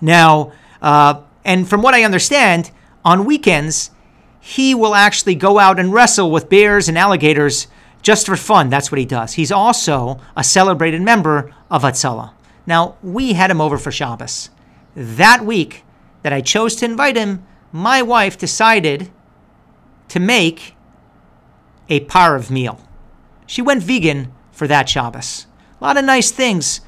Now, 0.00 0.52
uh, 0.80 1.22
and 1.44 1.68
from 1.68 1.82
what 1.82 1.94
I 1.94 2.04
understand, 2.04 2.70
on 3.04 3.24
weekends 3.24 3.90
he 4.40 4.74
will 4.74 4.94
actually 4.94 5.34
go 5.34 5.58
out 5.58 5.78
and 5.78 5.92
wrestle 5.92 6.30
with 6.30 6.48
bears 6.48 6.88
and 6.88 6.96
alligators 6.96 7.68
just 8.02 8.26
for 8.26 8.36
fun. 8.36 8.70
That's 8.70 8.90
what 8.90 8.98
he 8.98 9.04
does. 9.04 9.34
He's 9.34 9.52
also 9.52 10.18
a 10.34 10.42
celebrated 10.42 11.02
member 11.02 11.54
of 11.70 11.82
Hatzalah. 11.82 12.32
Now, 12.66 12.96
we 13.02 13.34
had 13.34 13.50
him 13.50 13.60
over 13.60 13.76
for 13.76 13.92
Shabbos. 13.92 14.48
That 14.96 15.44
week 15.44 15.84
that 16.22 16.32
I 16.32 16.40
chose 16.40 16.74
to 16.76 16.86
invite 16.86 17.16
him, 17.16 17.46
my 17.70 18.00
wife 18.00 18.38
decided 18.38 19.10
to 20.08 20.18
make 20.18 20.74
a 21.88 22.00
pareve 22.00 22.50
meal. 22.50 22.80
She 23.46 23.62
went 23.62 23.82
vegan 23.82 24.32
for 24.52 24.66
that 24.66 24.88
Shabbos. 24.88 25.46
A 25.80 25.84
lot 25.84 25.96
of 25.96 26.04
nice 26.04 26.30
things. 26.30 26.80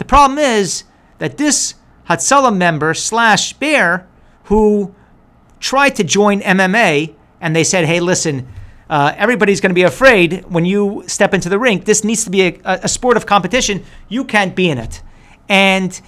The 0.00 0.06
problem 0.06 0.38
is 0.38 0.84
that 1.18 1.36
this 1.36 1.74
Hatzalah 2.08 2.56
member 2.56 2.94
slash 2.94 3.52
bear 3.52 4.08
who 4.44 4.94
tried 5.60 5.90
to 5.96 6.04
join 6.04 6.40
MMA 6.40 7.14
and 7.38 7.54
they 7.54 7.64
said, 7.64 7.84
hey, 7.84 8.00
listen, 8.00 8.48
uh, 8.88 9.12
everybody's 9.14 9.60
going 9.60 9.68
to 9.70 9.74
be 9.74 9.82
afraid 9.82 10.42
when 10.46 10.64
you 10.64 11.04
step 11.06 11.34
into 11.34 11.50
the 11.50 11.58
rink. 11.58 11.84
This 11.84 12.02
needs 12.02 12.24
to 12.24 12.30
be 12.30 12.46
a, 12.46 12.60
a 12.64 12.88
sport 12.88 13.18
of 13.18 13.26
competition. 13.26 13.84
You 14.08 14.24
can't 14.24 14.56
be 14.56 14.70
in 14.70 14.78
it. 14.78 15.02
And 15.50 16.00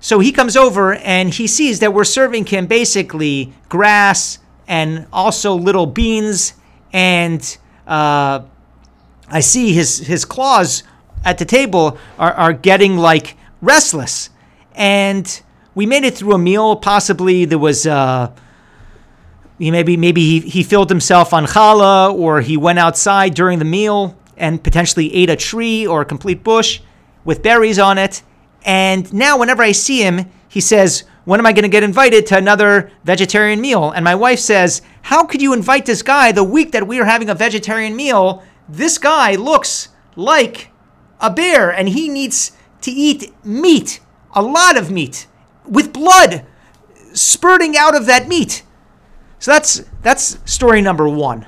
so 0.00 0.20
he 0.20 0.30
comes 0.30 0.56
over 0.56 0.94
and 0.94 1.34
he 1.34 1.48
sees 1.48 1.80
that 1.80 1.92
we're 1.92 2.04
serving 2.04 2.46
him 2.46 2.68
basically 2.68 3.52
grass 3.68 4.38
and 4.68 5.08
also 5.12 5.56
little 5.56 5.86
beans. 5.86 6.54
And 6.92 7.58
uh, 7.84 8.42
I 9.26 9.40
see 9.40 9.72
his, 9.72 9.98
his 9.98 10.24
claws 10.24 10.84
at 11.24 11.38
the 11.38 11.44
table 11.44 11.98
are, 12.18 12.32
are 12.32 12.52
getting 12.52 12.96
like 12.96 13.36
restless. 13.60 14.30
And 14.74 15.42
we 15.74 15.86
made 15.86 16.04
it 16.04 16.14
through 16.14 16.34
a 16.34 16.38
meal. 16.38 16.76
Possibly 16.76 17.44
there 17.44 17.58
was. 17.58 17.86
Uh, 17.86 18.32
maybe 19.58 19.96
maybe 19.96 20.20
he, 20.22 20.40
he 20.40 20.62
filled 20.62 20.88
himself 20.88 21.32
on 21.32 21.44
challah 21.44 22.14
or 22.14 22.40
he 22.40 22.56
went 22.56 22.78
outside 22.78 23.34
during 23.34 23.58
the 23.58 23.64
meal 23.64 24.16
and 24.36 24.62
potentially 24.62 25.12
ate 25.12 25.30
a 25.30 25.36
tree 25.36 25.84
or 25.86 26.02
a 26.02 26.04
complete 26.04 26.44
bush 26.44 26.80
with 27.24 27.42
berries 27.42 27.78
on 27.78 27.98
it. 27.98 28.22
And 28.64 29.12
now 29.12 29.38
whenever 29.38 29.62
I 29.62 29.72
see 29.72 30.00
him, 30.02 30.30
he 30.48 30.60
says, 30.60 31.04
when 31.28 31.40
am 31.40 31.44
I 31.44 31.52
going 31.52 31.64
to 31.64 31.68
get 31.68 31.82
invited 31.82 32.24
to 32.28 32.38
another 32.38 32.90
vegetarian 33.04 33.60
meal? 33.60 33.90
And 33.90 34.02
my 34.02 34.14
wife 34.14 34.38
says, 34.38 34.80
How 35.02 35.26
could 35.26 35.42
you 35.42 35.52
invite 35.52 35.84
this 35.84 36.00
guy 36.00 36.32
the 36.32 36.42
week 36.42 36.72
that 36.72 36.86
we 36.86 36.98
are 37.00 37.04
having 37.04 37.28
a 37.28 37.34
vegetarian 37.34 37.94
meal? 37.94 38.42
This 38.66 38.96
guy 38.96 39.34
looks 39.34 39.90
like 40.16 40.70
a 41.20 41.30
bear 41.30 41.70
and 41.70 41.88
he 41.88 42.08
needs 42.08 42.52
to 42.82 42.90
eat 42.90 43.32
meat, 43.44 44.00
a 44.34 44.42
lot 44.42 44.76
of 44.76 44.90
meat, 44.90 45.26
with 45.64 45.92
blood 45.92 46.44
spurting 47.12 47.76
out 47.76 47.94
of 47.94 48.06
that 48.06 48.28
meat. 48.28 48.62
So 49.38 49.52
that's 49.52 49.82
that's 50.02 50.38
story 50.50 50.80
number 50.80 51.08
one. 51.08 51.46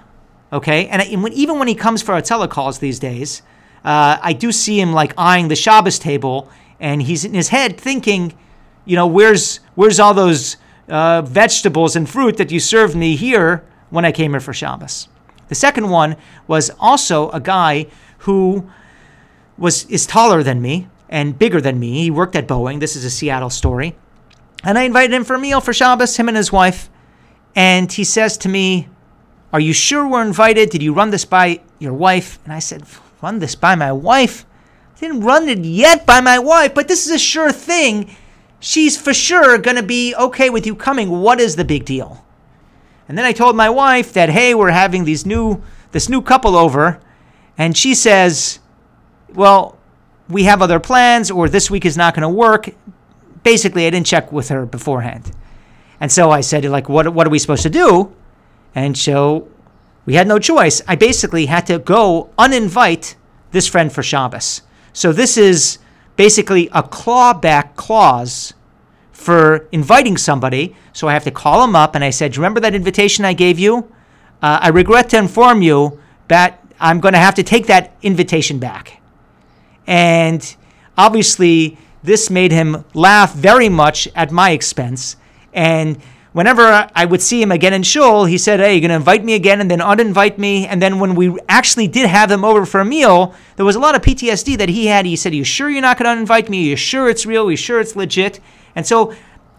Okay, 0.52 0.88
and, 0.88 1.00
and 1.00 1.22
when, 1.22 1.32
even 1.32 1.58
when 1.58 1.68
he 1.68 1.74
comes 1.74 2.02
for 2.02 2.12
our 2.12 2.22
telecalls 2.22 2.80
these 2.80 2.98
days, 2.98 3.42
uh, 3.84 4.18
I 4.20 4.32
do 4.32 4.50
see 4.50 4.80
him 4.80 4.92
like 4.92 5.14
eyeing 5.16 5.48
the 5.48 5.56
Shabbos 5.56 5.98
table, 5.98 6.50
and 6.80 7.02
he's 7.02 7.24
in 7.24 7.34
his 7.34 7.48
head 7.48 7.78
thinking, 7.80 8.34
you 8.84 8.96
know, 8.96 9.06
where's 9.06 9.60
where's 9.74 10.00
all 10.00 10.14
those 10.14 10.56
uh, 10.88 11.22
vegetables 11.22 11.94
and 11.96 12.08
fruit 12.08 12.36
that 12.36 12.50
you 12.50 12.58
served 12.58 12.96
me 12.96 13.16
here 13.16 13.64
when 13.90 14.04
I 14.04 14.12
came 14.12 14.32
here 14.32 14.40
for 14.40 14.52
Shabbos? 14.52 15.08
The 15.48 15.54
second 15.54 15.88
one 15.88 16.16
was 16.46 16.70
also 16.78 17.30
a 17.30 17.40
guy 17.40 17.86
who 18.18 18.70
was 19.60 19.84
is 19.84 20.06
taller 20.06 20.42
than 20.42 20.60
me 20.60 20.88
and 21.08 21.38
bigger 21.38 21.60
than 21.60 21.78
me. 21.78 22.02
He 22.02 22.10
worked 22.10 22.34
at 22.34 22.48
Boeing. 22.48 22.80
This 22.80 22.96
is 22.96 23.04
a 23.04 23.10
Seattle 23.10 23.50
story, 23.50 23.94
and 24.64 24.76
I 24.76 24.82
invited 24.82 25.12
him 25.12 25.24
for 25.24 25.34
a 25.34 25.38
meal 25.38 25.60
for 25.60 25.72
Shabbos. 25.72 26.16
Him 26.16 26.26
and 26.26 26.36
his 26.36 26.50
wife. 26.50 26.90
And 27.54 27.92
he 27.92 28.04
says 28.04 28.36
to 28.38 28.48
me, 28.48 28.88
Are 29.52 29.60
you 29.60 29.72
sure 29.72 30.06
we're 30.06 30.22
invited? 30.22 30.70
Did 30.70 30.82
you 30.82 30.92
run 30.92 31.10
this 31.10 31.24
by 31.24 31.60
your 31.78 31.94
wife? 31.94 32.38
And 32.44 32.52
I 32.52 32.58
said, 32.58 32.84
Run 33.22 33.38
this 33.38 33.54
by 33.54 33.74
my 33.74 33.92
wife? 33.92 34.46
I 34.96 35.00
didn't 35.00 35.22
run 35.22 35.48
it 35.48 35.60
yet 35.60 36.06
by 36.06 36.20
my 36.20 36.38
wife, 36.38 36.74
but 36.74 36.88
this 36.88 37.06
is 37.06 37.12
a 37.12 37.18
sure 37.18 37.52
thing. 37.52 38.14
She's 38.60 39.00
for 39.00 39.14
sure 39.14 39.58
going 39.58 39.76
to 39.76 39.82
be 39.82 40.14
okay 40.14 40.50
with 40.50 40.66
you 40.66 40.74
coming. 40.74 41.10
What 41.10 41.40
is 41.40 41.56
the 41.56 41.64
big 41.64 41.84
deal? 41.84 42.24
And 43.08 43.18
then 43.18 43.24
I 43.24 43.32
told 43.32 43.56
my 43.56 43.70
wife 43.70 44.12
that, 44.12 44.28
hey, 44.28 44.54
we're 44.54 44.70
having 44.70 45.04
these 45.04 45.26
new 45.26 45.62
this 45.92 46.08
new 46.08 46.22
couple 46.22 46.54
over, 46.54 47.00
and 47.58 47.76
she 47.76 47.96
says, 47.96 48.59
Well, 49.34 49.78
we 50.28 50.44
have 50.44 50.62
other 50.62 50.80
plans, 50.80 51.30
or 51.30 51.48
this 51.48 51.70
week 51.70 51.84
is 51.84 51.96
not 51.96 52.14
going 52.14 52.22
to 52.22 52.28
work. 52.28 52.70
Basically, 53.42 53.86
I 53.86 53.90
didn't 53.90 54.06
check 54.06 54.32
with 54.32 54.48
her 54.48 54.66
beforehand. 54.66 55.32
And 56.00 56.10
so 56.10 56.30
I 56.30 56.40
said, 56.40 56.64
like, 56.64 56.88
what, 56.88 57.12
what 57.12 57.26
are 57.26 57.30
we 57.30 57.38
supposed 57.38 57.62
to 57.64 57.70
do? 57.70 58.14
And 58.74 58.96
so 58.96 59.48
we 60.06 60.14
had 60.14 60.26
no 60.26 60.38
choice. 60.38 60.80
I 60.88 60.96
basically 60.96 61.46
had 61.46 61.66
to 61.66 61.78
go 61.78 62.30
uninvite 62.38 63.16
this 63.50 63.66
friend 63.66 63.92
for 63.92 64.02
Shabbos. 64.02 64.62
So 64.92 65.12
this 65.12 65.36
is 65.36 65.78
basically 66.16 66.68
a 66.68 66.82
clawback 66.82 67.76
clause 67.76 68.54
for 69.12 69.68
inviting 69.72 70.16
somebody. 70.16 70.74
So 70.92 71.08
I 71.08 71.12
have 71.12 71.24
to 71.24 71.30
call 71.30 71.60
them 71.60 71.76
up 71.76 71.94
and 71.94 72.02
I 72.02 72.10
said, 72.10 72.36
Remember 72.36 72.60
that 72.60 72.74
invitation 72.74 73.24
I 73.24 73.34
gave 73.34 73.58
you? 73.58 73.92
Uh, 74.42 74.58
I 74.62 74.68
regret 74.68 75.10
to 75.10 75.18
inform 75.18 75.60
you 75.60 76.00
that 76.28 76.64
I'm 76.80 77.00
going 77.00 77.12
to 77.12 77.20
have 77.20 77.34
to 77.34 77.42
take 77.42 77.66
that 77.66 77.94
invitation 78.02 78.58
back. 78.58 78.99
And 79.90 80.56
obviously, 80.96 81.76
this 82.04 82.30
made 82.30 82.52
him 82.52 82.84
laugh 82.94 83.34
very 83.34 83.68
much 83.68 84.06
at 84.14 84.30
my 84.30 84.52
expense. 84.52 85.16
And 85.52 86.00
whenever 86.32 86.88
I 86.94 87.04
would 87.04 87.20
see 87.20 87.42
him 87.42 87.50
again 87.50 87.72
in 87.72 87.82
shul, 87.82 88.24
he 88.24 88.38
said, 88.38 88.60
Hey, 88.60 88.74
you're 88.74 88.82
going 88.82 88.90
to 88.90 88.94
invite 88.94 89.24
me 89.24 89.34
again 89.34 89.60
and 89.60 89.68
then 89.68 89.80
uninvite 89.80 90.38
me. 90.38 90.64
And 90.64 90.80
then 90.80 91.00
when 91.00 91.16
we 91.16 91.36
actually 91.48 91.88
did 91.88 92.08
have 92.08 92.30
him 92.30 92.44
over 92.44 92.64
for 92.64 92.78
a 92.78 92.84
meal, 92.84 93.34
there 93.56 93.66
was 93.66 93.74
a 93.74 93.80
lot 93.80 93.96
of 93.96 94.02
PTSD 94.02 94.56
that 94.58 94.68
he 94.68 94.86
had. 94.86 95.06
He 95.06 95.16
said, 95.16 95.34
you 95.34 95.42
sure 95.42 95.68
you're 95.68 95.82
not 95.82 95.98
going 95.98 96.24
to 96.24 96.24
uninvite 96.24 96.48
me? 96.48 96.60
Are 96.60 96.70
you 96.70 96.76
sure 96.76 97.10
it's 97.10 97.26
real? 97.26 97.48
Are 97.48 97.50
you 97.50 97.56
sure 97.56 97.80
it's 97.80 97.96
legit? 97.96 98.38
And 98.76 98.86
so, 98.86 99.12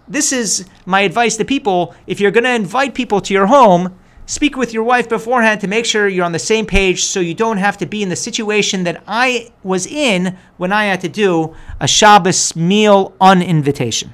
this 0.07 0.31
is 0.31 0.65
my 0.85 1.01
advice 1.01 1.35
to 1.37 1.45
people. 1.45 1.93
If 2.07 2.19
you're 2.19 2.31
going 2.31 2.45
to 2.45 2.53
invite 2.53 2.93
people 2.93 3.19
to 3.21 3.33
your 3.33 3.47
home, 3.47 3.97
speak 4.25 4.55
with 4.55 4.73
your 4.73 4.83
wife 4.83 5.09
beforehand 5.09 5.61
to 5.61 5.67
make 5.67 5.85
sure 5.85 6.07
you're 6.07 6.25
on 6.25 6.31
the 6.31 6.39
same 6.39 6.65
page 6.65 7.03
so 7.03 7.19
you 7.19 7.33
don't 7.33 7.57
have 7.57 7.77
to 7.77 7.85
be 7.85 8.01
in 8.01 8.09
the 8.09 8.15
situation 8.15 8.83
that 8.83 9.03
I 9.07 9.51
was 9.63 9.85
in 9.85 10.37
when 10.57 10.71
I 10.71 10.85
had 10.85 11.01
to 11.01 11.09
do 11.09 11.55
a 11.79 11.87
Shabbos 11.87 12.55
meal 12.55 13.13
uninvitation 13.19 14.13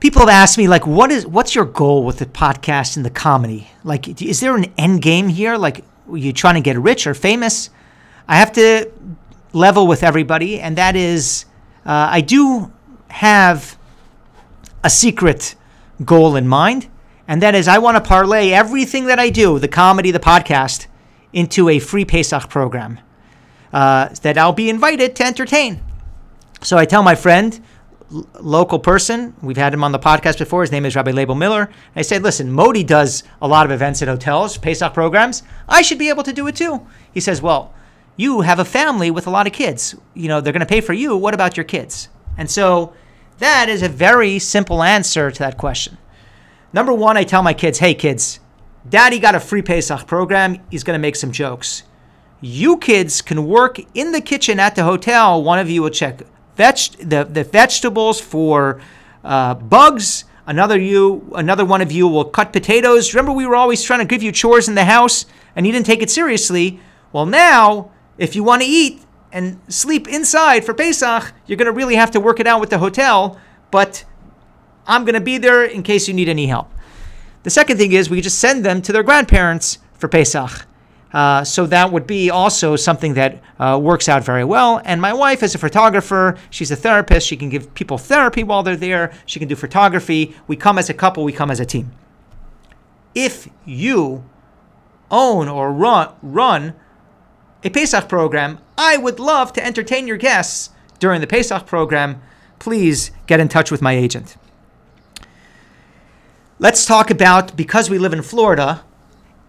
people 0.00 0.20
have 0.20 0.28
asked 0.28 0.58
me 0.58 0.68
like 0.68 0.86
what 0.86 1.10
is 1.10 1.26
what's 1.26 1.54
your 1.54 1.64
goal 1.64 2.04
with 2.04 2.18
the 2.18 2.26
podcast 2.26 2.96
and 2.96 3.04
the 3.04 3.10
comedy? 3.10 3.68
Like 3.84 4.22
is 4.22 4.40
there 4.40 4.56
an 4.56 4.66
end 4.78 5.02
game 5.02 5.28
here? 5.28 5.56
Like 5.56 5.84
are 6.10 6.16
you 6.16 6.32
trying 6.32 6.54
to 6.54 6.60
get 6.60 6.78
rich 6.78 7.06
or 7.06 7.14
famous? 7.14 7.70
I 8.28 8.36
have 8.36 8.52
to 8.52 8.90
level 9.52 9.86
with 9.86 10.02
everybody 10.02 10.60
and 10.60 10.76
that 10.76 10.94
is 10.94 11.46
uh, 11.86 12.08
i 12.10 12.20
do 12.20 12.70
have 13.08 13.78
a 14.84 14.90
secret 14.90 15.54
goal 16.04 16.36
in 16.36 16.46
mind 16.46 16.86
and 17.28 17.40
that 17.40 17.54
is 17.54 17.68
i 17.68 17.78
want 17.78 17.96
to 17.96 18.08
parlay 18.08 18.50
everything 18.50 19.06
that 19.06 19.20
i 19.20 19.30
do 19.30 19.58
the 19.60 19.68
comedy 19.68 20.10
the 20.10 20.18
podcast 20.18 20.86
into 21.32 21.68
a 21.68 21.78
free 21.78 22.04
pesach 22.04 22.48
program 22.48 22.98
uh, 23.72 24.08
that 24.22 24.36
i'll 24.36 24.52
be 24.52 24.68
invited 24.68 25.14
to 25.14 25.24
entertain 25.24 25.80
so 26.62 26.76
i 26.76 26.84
tell 26.84 27.02
my 27.02 27.14
friend 27.14 27.60
local 28.40 28.78
person. 28.78 29.34
We've 29.42 29.56
had 29.56 29.74
him 29.74 29.84
on 29.84 29.92
the 29.92 29.98
podcast 29.98 30.38
before. 30.38 30.62
His 30.62 30.72
name 30.72 30.86
is 30.86 30.96
Rabbi 30.96 31.10
Label 31.10 31.34
Miller. 31.34 31.70
I 31.94 32.02
said, 32.02 32.22
listen, 32.22 32.50
Modi 32.50 32.82
does 32.82 33.22
a 33.42 33.48
lot 33.48 33.66
of 33.66 33.72
events 33.72 34.00
at 34.02 34.08
hotels, 34.08 34.56
Pesach 34.56 34.94
programs. 34.94 35.42
I 35.68 35.82
should 35.82 35.98
be 35.98 36.08
able 36.08 36.22
to 36.22 36.32
do 36.32 36.46
it 36.46 36.56
too. 36.56 36.86
He 37.12 37.20
says, 37.20 37.42
well, 37.42 37.74
you 38.16 38.40
have 38.40 38.58
a 38.58 38.64
family 38.64 39.10
with 39.10 39.26
a 39.26 39.30
lot 39.30 39.46
of 39.46 39.52
kids. 39.52 39.94
You 40.14 40.28
know, 40.28 40.40
they're 40.40 40.52
going 40.52 40.60
to 40.60 40.66
pay 40.66 40.80
for 40.80 40.92
you. 40.94 41.16
What 41.16 41.34
about 41.34 41.56
your 41.56 41.64
kids? 41.64 42.08
And 42.36 42.50
so 42.50 42.92
that 43.38 43.68
is 43.68 43.82
a 43.82 43.88
very 43.88 44.38
simple 44.38 44.82
answer 44.82 45.30
to 45.30 45.38
that 45.38 45.58
question. 45.58 45.98
Number 46.72 46.92
one, 46.92 47.16
I 47.16 47.24
tell 47.24 47.42
my 47.42 47.54
kids, 47.54 47.78
hey, 47.78 47.94
kids, 47.94 48.40
daddy 48.88 49.18
got 49.18 49.34
a 49.34 49.40
free 49.40 49.62
Pesach 49.62 50.06
program. 50.06 50.58
He's 50.70 50.84
going 50.84 50.98
to 50.98 51.02
make 51.02 51.16
some 51.16 51.32
jokes. 51.32 51.82
You 52.40 52.76
kids 52.76 53.22
can 53.22 53.46
work 53.46 53.80
in 53.94 54.12
the 54.12 54.20
kitchen 54.20 54.60
at 54.60 54.76
the 54.76 54.84
hotel. 54.84 55.42
One 55.42 55.58
of 55.58 55.70
you 55.70 55.82
will 55.82 55.90
check 55.90 56.22
veg- 56.56 56.98
the, 57.00 57.24
the 57.24 57.44
vegetables 57.44 58.20
for 58.20 58.80
uh, 59.24 59.54
bugs. 59.54 60.24
Another 60.46 60.78
you, 60.78 61.30
another 61.34 61.64
one 61.64 61.80
of 61.80 61.90
you 61.90 62.06
will 62.06 62.24
cut 62.24 62.52
potatoes. 62.52 63.14
Remember, 63.14 63.32
we 63.32 63.46
were 63.46 63.56
always 63.56 63.82
trying 63.82 64.00
to 64.00 64.04
give 64.04 64.22
you 64.22 64.30
chores 64.30 64.68
in 64.68 64.74
the 64.74 64.84
house, 64.84 65.26
and 65.56 65.66
you 65.66 65.72
didn't 65.72 65.86
take 65.86 66.02
it 66.02 66.10
seriously. 66.10 66.80
Well, 67.12 67.26
now, 67.26 67.90
if 68.18 68.36
you 68.36 68.44
want 68.44 68.62
to 68.62 68.68
eat 68.68 69.02
and 69.32 69.60
sleep 69.68 70.08
inside 70.08 70.64
for 70.64 70.74
Pesach, 70.74 71.32
you're 71.46 71.56
going 71.56 71.66
to 71.66 71.72
really 71.72 71.96
have 71.96 72.10
to 72.12 72.20
work 72.20 72.40
it 72.40 72.46
out 72.46 72.60
with 72.60 72.70
the 72.70 72.78
hotel. 72.78 73.38
But 73.70 74.04
I'm 74.88 75.04
going 75.04 75.14
to 75.14 75.20
be 75.20 75.38
there 75.38 75.64
in 75.64 75.82
case 75.82 76.08
you 76.08 76.14
need 76.14 76.28
any 76.28 76.46
help. 76.46 76.72
The 77.42 77.50
second 77.50 77.76
thing 77.76 77.92
is 77.92 78.10
we 78.10 78.20
just 78.20 78.38
send 78.38 78.64
them 78.64 78.82
to 78.82 78.92
their 78.92 79.02
grandparents 79.02 79.78
for 79.94 80.08
Pesach. 80.08 80.66
Uh, 81.12 81.42
so 81.42 81.66
that 81.66 81.90
would 81.90 82.06
be 82.06 82.30
also 82.30 82.76
something 82.76 83.14
that 83.14 83.42
uh, 83.58 83.78
works 83.80 84.08
out 84.08 84.24
very 84.24 84.44
well. 84.44 84.80
And 84.84 85.00
my 85.00 85.12
wife 85.12 85.42
is 85.42 85.54
a 85.54 85.58
photographer. 85.58 86.36
She's 86.50 86.70
a 86.70 86.76
therapist. 86.76 87.26
She 87.26 87.36
can 87.36 87.48
give 87.48 87.72
people 87.74 87.96
therapy 87.96 88.44
while 88.44 88.62
they're 88.62 88.76
there. 88.76 89.12
She 89.24 89.38
can 89.38 89.48
do 89.48 89.56
photography. 89.56 90.34
We 90.46 90.56
come 90.56 90.78
as 90.78 90.90
a 90.90 90.94
couple. 90.94 91.24
We 91.24 91.32
come 91.32 91.50
as 91.50 91.60
a 91.60 91.66
team. 91.66 91.92
If 93.14 93.48
you 93.64 94.24
own 95.10 95.48
or 95.48 95.72
run 95.72 96.12
run 96.22 96.74
a 97.64 97.70
Pesach 97.70 98.08
program, 98.08 98.58
I 98.76 98.96
would 98.98 99.18
love 99.18 99.52
to 99.54 99.64
entertain 99.64 100.06
your 100.06 100.18
guests 100.18 100.70
during 100.98 101.20
the 101.20 101.26
Pesach 101.26 101.66
program. 101.66 102.20
Please 102.58 103.10
get 103.26 103.40
in 103.40 103.48
touch 103.48 103.70
with 103.70 103.80
my 103.80 103.92
agent. 103.94 104.36
Let's 106.60 106.86
talk 106.86 107.12
about 107.12 107.56
because 107.56 107.88
we 107.88 107.98
live 107.98 108.12
in 108.12 108.20
Florida 108.20 108.84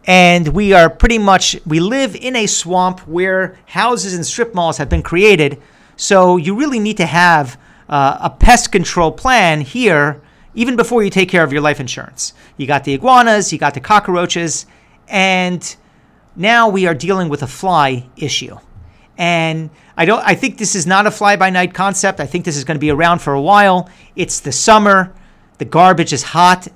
and 0.05 0.49
we 0.49 0.73
are 0.73 0.91
pretty 0.91 1.17
much 1.17 1.59
we 1.65 1.79
live 1.79 2.15
in 2.15 2.35
a 2.35 2.45
swamp 2.45 2.99
where 3.07 3.57
houses 3.65 4.13
and 4.13 4.23
strip 4.23 4.53
malls 4.53 4.77
have 4.77 4.89
been 4.89 5.01
created 5.01 5.59
so 5.95 6.37
you 6.37 6.53
really 6.55 6.77
need 6.77 6.97
to 6.97 7.07
have 7.07 7.59
uh, 7.89 8.19
a 8.21 8.29
pest 8.29 8.71
control 8.71 9.11
plan 9.11 9.61
here 9.61 10.21
even 10.53 10.75
before 10.75 11.01
you 11.01 11.09
take 11.09 11.29
care 11.29 11.43
of 11.43 11.51
your 11.51 11.63
life 11.63 11.79
insurance 11.79 12.33
you 12.57 12.67
got 12.67 12.83
the 12.83 12.93
iguanas 12.93 13.51
you 13.51 13.57
got 13.57 13.73
the 13.73 13.79
cockroaches 13.79 14.67
and 15.07 15.77
now 16.35 16.69
we 16.69 16.85
are 16.85 16.93
dealing 16.93 17.27
with 17.27 17.41
a 17.41 17.47
fly 17.47 18.07
issue 18.17 18.55
and 19.17 19.71
I 19.97 20.05
don't 20.05 20.23
I 20.23 20.35
think 20.35 20.59
this 20.59 20.75
is 20.75 20.85
not 20.85 21.07
a 21.07 21.11
fly 21.11 21.35
by 21.35 21.49
night 21.49 21.73
concept. 21.73 22.19
I 22.21 22.27
think 22.27 22.45
this 22.45 22.55
is 22.55 22.63
going 22.63 22.75
to 22.75 22.79
be 22.79 22.89
around 22.89 23.19
for 23.19 23.33
a 23.33 23.41
while. 23.41 23.89
It's 24.15 24.39
the 24.39 24.53
summer. 24.53 25.13
The 25.57 25.65
garbage 25.65 26.13
is 26.13 26.23
hot 26.23 26.69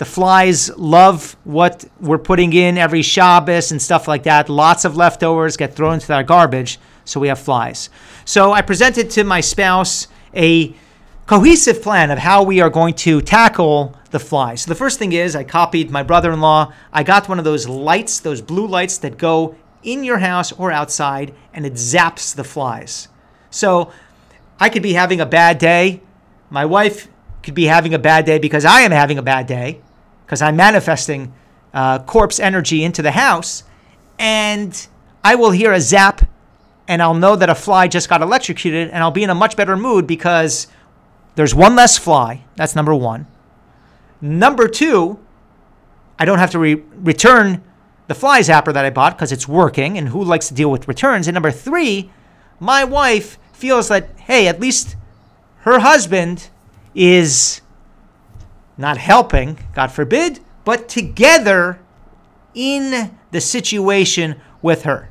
the 0.00 0.06
flies 0.06 0.74
love 0.78 1.36
what 1.44 1.84
we're 2.00 2.16
putting 2.16 2.54
in 2.54 2.78
every 2.78 3.02
Shabbos 3.02 3.70
and 3.70 3.82
stuff 3.82 4.08
like 4.08 4.22
that. 4.22 4.48
Lots 4.48 4.86
of 4.86 4.96
leftovers 4.96 5.58
get 5.58 5.74
thrown 5.74 5.92
into 5.92 6.14
our 6.14 6.22
garbage, 6.22 6.78
so 7.04 7.20
we 7.20 7.28
have 7.28 7.38
flies. 7.38 7.90
So 8.24 8.50
I 8.50 8.62
presented 8.62 9.10
to 9.10 9.24
my 9.24 9.42
spouse 9.42 10.08
a 10.34 10.74
cohesive 11.26 11.82
plan 11.82 12.10
of 12.10 12.16
how 12.16 12.42
we 12.42 12.62
are 12.62 12.70
going 12.70 12.94
to 12.94 13.20
tackle 13.20 13.94
the 14.10 14.18
flies. 14.18 14.62
So 14.62 14.70
the 14.70 14.74
first 14.74 14.98
thing 14.98 15.12
is 15.12 15.36
I 15.36 15.44
copied 15.44 15.90
my 15.90 16.02
brother-in-law. 16.02 16.72
I 16.94 17.02
got 17.02 17.28
one 17.28 17.38
of 17.38 17.44
those 17.44 17.68
lights, 17.68 18.20
those 18.20 18.40
blue 18.40 18.66
lights 18.66 18.96
that 18.98 19.18
go 19.18 19.54
in 19.82 20.02
your 20.02 20.16
house 20.16 20.50
or 20.50 20.72
outside 20.72 21.34
and 21.52 21.66
it 21.66 21.74
zaps 21.74 22.34
the 22.34 22.44
flies. 22.44 23.08
So 23.50 23.92
I 24.58 24.70
could 24.70 24.82
be 24.82 24.94
having 24.94 25.20
a 25.20 25.26
bad 25.26 25.58
day. 25.58 26.00
My 26.48 26.64
wife 26.64 27.06
could 27.42 27.54
be 27.54 27.66
having 27.66 27.92
a 27.92 27.98
bad 27.98 28.24
day 28.24 28.38
because 28.38 28.64
I 28.64 28.80
am 28.80 28.92
having 28.92 29.18
a 29.18 29.22
bad 29.22 29.46
day 29.46 29.82
because 30.30 30.42
I'm 30.42 30.54
manifesting 30.54 31.34
uh, 31.74 31.98
corpse 31.98 32.38
energy 32.38 32.84
into 32.84 33.02
the 33.02 33.10
house, 33.10 33.64
and 34.16 34.86
I 35.24 35.34
will 35.34 35.50
hear 35.50 35.72
a 35.72 35.80
zap, 35.80 36.24
and 36.86 37.02
I'll 37.02 37.14
know 37.14 37.34
that 37.34 37.50
a 37.50 37.54
fly 37.56 37.88
just 37.88 38.08
got 38.08 38.22
electrocuted, 38.22 38.90
and 38.90 39.02
I'll 39.02 39.10
be 39.10 39.24
in 39.24 39.30
a 39.30 39.34
much 39.34 39.56
better 39.56 39.76
mood 39.76 40.06
because 40.06 40.68
there's 41.34 41.52
one 41.52 41.74
less 41.74 41.98
fly. 41.98 42.44
That's 42.54 42.76
number 42.76 42.94
one. 42.94 43.26
Number 44.20 44.68
two, 44.68 45.18
I 46.16 46.26
don't 46.26 46.38
have 46.38 46.52
to 46.52 46.60
re- 46.60 46.84
return 46.94 47.64
the 48.06 48.14
fly 48.14 48.38
zapper 48.38 48.72
that 48.72 48.84
I 48.84 48.90
bought 48.90 49.16
because 49.16 49.32
it's 49.32 49.48
working, 49.48 49.98
and 49.98 50.10
who 50.10 50.22
likes 50.22 50.46
to 50.46 50.54
deal 50.54 50.70
with 50.70 50.86
returns? 50.86 51.26
And 51.26 51.34
number 51.34 51.50
three, 51.50 52.12
my 52.60 52.84
wife 52.84 53.36
feels 53.52 53.88
that, 53.88 54.10
hey, 54.16 54.46
at 54.46 54.60
least 54.60 54.94
her 55.62 55.80
husband 55.80 56.50
is 56.94 57.62
not 58.80 58.98
helping, 58.98 59.58
God 59.74 59.92
forbid, 59.92 60.40
but 60.64 60.88
together 60.88 61.78
in 62.54 63.16
the 63.30 63.40
situation 63.40 64.40
with 64.62 64.82
her. 64.82 65.08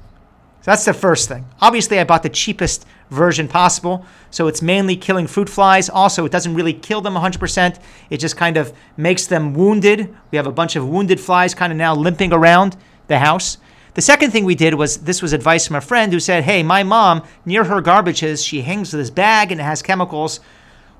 So 0.61 0.71
that's 0.71 0.85
the 0.85 0.93
first 0.93 1.29
thing. 1.29 1.45
Obviously, 1.61 1.99
I 1.99 2.03
bought 2.03 2.23
the 2.23 2.29
cheapest 2.29 2.85
version 3.09 3.47
possible. 3.47 4.05
So 4.29 4.47
it's 4.47 4.61
mainly 4.61 4.95
killing 4.95 5.25
fruit 5.27 5.49
flies. 5.49 5.89
Also, 5.89 6.25
it 6.25 6.31
doesn't 6.31 6.53
really 6.53 6.73
kill 6.73 7.01
them 7.01 7.13
100%. 7.13 7.79
It 8.09 8.17
just 8.17 8.37
kind 8.37 8.57
of 8.57 8.73
makes 8.97 9.25
them 9.25 9.53
wounded. 9.53 10.15
We 10.31 10.35
have 10.35 10.47
a 10.47 10.51
bunch 10.51 10.75
of 10.75 10.87
wounded 10.87 11.19
flies 11.19 11.53
kind 11.53 11.71
of 11.71 11.77
now 11.77 11.95
limping 11.95 12.33
around 12.33 12.75
the 13.07 13.19
house. 13.19 13.57
The 13.95 14.01
second 14.01 14.31
thing 14.31 14.45
we 14.45 14.55
did 14.55 14.75
was 14.75 14.97
this 14.97 15.21
was 15.21 15.33
advice 15.33 15.65
from 15.65 15.77
a 15.77 15.81
friend 15.81 16.13
who 16.13 16.19
said, 16.19 16.43
Hey, 16.43 16.61
my 16.61 16.83
mom, 16.83 17.23
near 17.45 17.63
her 17.63 17.81
garbages, 17.81 18.45
she 18.45 18.61
hangs 18.61 18.91
this 18.91 19.09
bag 19.09 19.51
and 19.51 19.59
it 19.59 19.63
has 19.63 19.81
chemicals, 19.81 20.39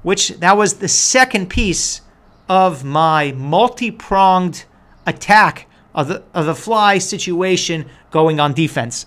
which 0.02 0.30
that 0.40 0.58
was 0.58 0.76
the 0.76 0.88
second 0.88 1.50
piece 1.50 2.02
of 2.50 2.84
my 2.84 3.32
multi 3.34 3.92
pronged 3.92 4.66
attack 5.06 5.68
of 5.96 6.08
the, 6.08 6.24
of 6.34 6.46
the 6.46 6.56
fly 6.56 6.98
situation 6.98 7.86
going 8.12 8.40
on 8.40 8.54
defense. 8.54 9.06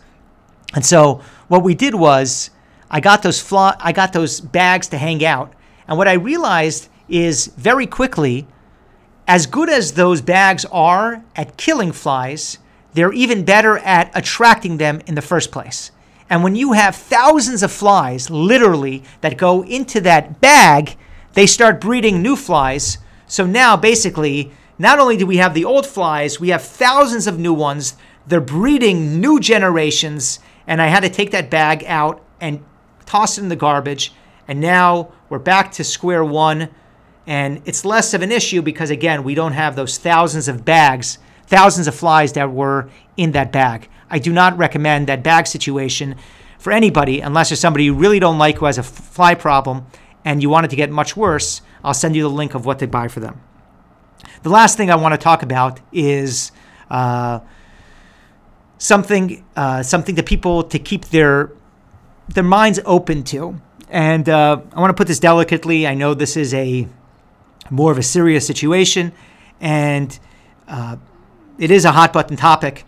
And 0.74 0.87
so 0.87 1.20
what 1.48 1.62
we 1.62 1.74
did 1.74 1.94
was 1.94 2.50
I 2.90 3.00
got 3.00 3.22
those 3.22 3.40
fly, 3.40 3.76
I 3.81 3.92
got 3.92 4.12
those 4.12 4.40
bags 4.40 4.88
to 4.88 4.98
hang 4.98 5.24
out. 5.24 5.52
And 5.88 5.98
what 5.98 6.09
I 6.09 6.14
realized 6.14 6.88
is 7.09 7.48
very 7.48 7.87
quickly, 7.87 8.46
as 9.26 9.46
good 9.46 9.68
as 9.68 9.92
those 9.92 10.20
bags 10.20 10.64
are 10.66 11.22
at 11.37 11.57
killing 11.57 11.92
flies, 11.92 12.59
they're 12.94 13.12
even 13.12 13.44
better 13.44 13.78
at 13.78 14.11
attracting 14.14 14.76
them 14.76 15.00
in 15.07 15.14
the 15.14 15.22
first 15.22 15.50
place. 15.50 15.90
And 16.28 16.42
when 16.42 16.55
you 16.55 16.72
have 16.72 16.96
thousands 16.96 17.62
of 17.62 17.72
flies, 17.72 18.31
literally, 18.31 19.02
that 19.20 19.37
go 19.37 19.62
into 19.64 20.00
that 20.02 20.40
bag, 20.40 20.96
they 21.35 21.46
start 21.46 21.81
breeding 21.81 22.22
new 22.22 22.37
flies. 22.37 22.98
So 23.33 23.47
now, 23.47 23.79
basically, 23.79 24.53
not 24.79 24.99
only 24.99 25.16
do 25.16 25.27
we 25.27 25.38
have 25.38 25.55
the 25.55 25.64
old 25.64 25.87
flies, 25.87 26.38
we 26.38 26.51
have 26.51 26.62
thousands 26.62 27.27
of 27.27 27.38
new 27.38 27.55
ones. 27.55 27.97
They're 28.27 28.42
breeding 28.42 29.23
new 29.23 29.40
generations. 29.40 30.38
And 30.66 30.83
I 30.83 30.88
had 30.88 31.03
to 31.03 31.09
take 31.09 31.31
that 31.31 31.49
bag 31.49 31.83
out 31.87 32.23
and 32.42 32.62
toss 33.07 33.38
it 33.38 33.40
in 33.40 33.49
the 33.49 33.57
garbage. 33.57 34.12
And 34.47 34.61
now 34.61 35.12
we're 35.31 35.38
back 35.38 35.73
to 35.73 35.83
square 35.83 36.23
one. 36.23 36.68
And 37.27 37.62
it's 37.64 37.87
less 37.87 38.12
of 38.12 38.21
an 38.21 38.31
issue 38.31 38.61
because, 38.61 38.90
again, 38.90 39.25
we 39.25 39.35
don't 39.35 39.53
have 39.53 39.77
those 39.77 39.97
thousands 39.97 40.47
of 40.47 40.66
bags, 40.66 41.16
thousands 41.47 41.88
of 41.88 41.95
flies 41.95 42.35
that 42.35 42.53
were 42.53 42.90
in 43.16 43.33
that 43.33 43.51
bag. 43.51 43.88
I 44.11 44.18
do 44.18 44.31
not 44.31 44.59
recommend 44.59 45.07
that 45.07 45.23
bag 45.23 45.47
situation 45.47 46.16
for 46.59 46.71
anybody 46.71 47.23
unless 47.23 47.49
there's 47.49 47.61
somebody 47.61 47.85
you 47.85 47.95
really 47.95 48.21
don't 48.21 48.37
like 48.37 48.59
who 48.59 48.66
has 48.66 48.77
a 48.77 48.83
fly 48.83 49.35
problem 49.35 49.87
and 50.23 50.42
you 50.42 50.51
want 50.51 50.66
it 50.66 50.68
to 50.68 50.77
get 50.77 50.90
much 50.90 51.16
worse. 51.16 51.62
I'll 51.85 51.95
send 51.95 52.14
you 52.16 52.23
the 52.23 52.31
link 52.31 52.55
of 52.55 52.64
what 52.66 52.79
they 52.79 52.87
buy 52.87 53.09
for 53.09 53.21
them. 53.21 53.40
The 54.42 54.51
last 54.51 54.77
thing 54.77 54.90
I 54.90 54.97
want 54.97 55.12
to 55.12 55.18
talk 55.18 55.42
about 55.42 55.81
is 55.92 56.53
uh, 56.90 57.40
something 58.79 59.45
uh, 59.57 59.83
something 59.83 60.16
to 60.16 60.23
people 60.23 60.62
to 60.64 60.79
keep 60.79 61.07
their 61.07 61.53
their 62.29 62.45
minds 62.45 62.81
open 62.85 63.23
to. 63.25 63.61
And 63.88 64.29
uh, 64.29 64.61
I 64.73 64.81
want 64.81 64.90
to 64.90 64.95
put 64.95 65.07
this 65.07 65.18
delicately. 65.18 65.87
I 65.87 65.95
know 65.95 66.14
this 66.14 66.37
is 66.37 66.55
a 66.55 66.88
more 67.71 67.92
of 67.92 67.99
a 67.99 68.03
serious 68.03 68.47
situation, 68.47 69.12
and 69.61 70.18
uh, 70.66 70.97
it 71.59 71.71
is 71.71 71.85
a 71.85 71.92
hot 71.92 72.12
button 72.12 72.37
topic. 72.37 72.85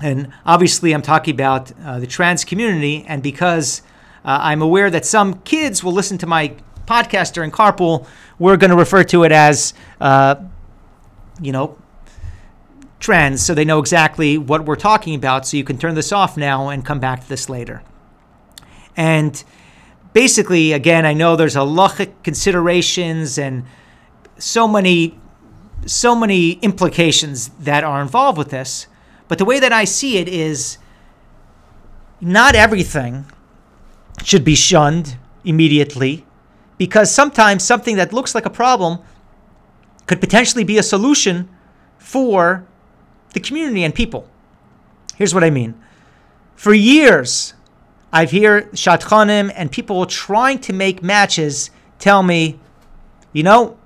And 0.00 0.32
obviously, 0.46 0.92
I'm 0.92 1.02
talking 1.02 1.34
about 1.34 1.72
uh, 1.82 1.98
the 1.98 2.06
trans 2.06 2.44
community. 2.44 3.04
And 3.08 3.22
because 3.22 3.82
uh, 4.24 4.38
I'm 4.42 4.62
aware 4.62 4.90
that 4.90 5.04
some 5.04 5.40
kids 5.40 5.82
will 5.82 5.92
listen 5.92 6.18
to 6.18 6.26
my 6.26 6.54
podcast 6.88 7.34
during 7.34 7.50
carpool, 7.50 8.06
we're 8.38 8.56
going 8.56 8.70
to 8.70 8.76
refer 8.76 9.04
to 9.04 9.24
it 9.24 9.32
as, 9.32 9.74
uh, 10.00 10.36
you 11.40 11.52
know, 11.52 11.76
trans, 13.00 13.44
so 13.44 13.54
they 13.54 13.64
know 13.64 13.78
exactly 13.78 14.38
what 14.38 14.64
we're 14.64 14.76
talking 14.76 15.14
about. 15.14 15.46
So 15.46 15.56
you 15.56 15.64
can 15.64 15.78
turn 15.78 15.94
this 15.94 16.12
off 16.12 16.36
now 16.36 16.68
and 16.68 16.84
come 16.84 16.98
back 16.98 17.20
to 17.20 17.28
this 17.28 17.48
later. 17.48 17.82
And 18.96 19.42
basically, 20.12 20.72
again, 20.72 21.06
I 21.06 21.14
know 21.14 21.36
there's 21.36 21.56
a 21.56 21.62
lot 21.62 22.00
of 22.00 22.22
considerations 22.22 23.38
and 23.38 23.64
so 24.38 24.66
many, 24.66 25.18
so 25.86 26.14
many 26.14 26.52
implications 26.52 27.48
that 27.60 27.84
are 27.84 28.02
involved 28.02 28.38
with 28.38 28.50
this. 28.50 28.88
But 29.28 29.38
the 29.38 29.44
way 29.44 29.60
that 29.60 29.72
I 29.72 29.84
see 29.84 30.18
it 30.18 30.28
is 30.28 30.78
not 32.20 32.56
everything 32.56 33.26
should 34.24 34.44
be 34.44 34.56
shunned 34.56 35.16
immediately 35.44 36.26
because 36.78 37.12
sometimes 37.12 37.62
something 37.64 37.96
that 37.96 38.12
looks 38.12 38.34
like 38.34 38.46
a 38.46 38.50
problem 38.50 39.00
could 40.06 40.20
potentially 40.20 40.64
be 40.64 40.78
a 40.78 40.82
solution 40.82 41.48
for 41.98 42.66
the 43.34 43.40
community 43.40 43.84
and 43.84 43.94
people. 43.94 44.26
Here's 45.16 45.34
what 45.34 45.44
I 45.44 45.50
mean. 45.50 45.74
For 46.54 46.72
years, 46.72 47.54
I've 48.12 48.30
heard 48.30 48.72
shatchanim 48.72 49.52
and 49.54 49.70
people 49.70 50.06
trying 50.06 50.60
to 50.60 50.72
make 50.72 51.02
matches 51.02 51.70
tell 51.98 52.22
me, 52.22 52.58
you 53.32 53.42
know, 53.42 53.76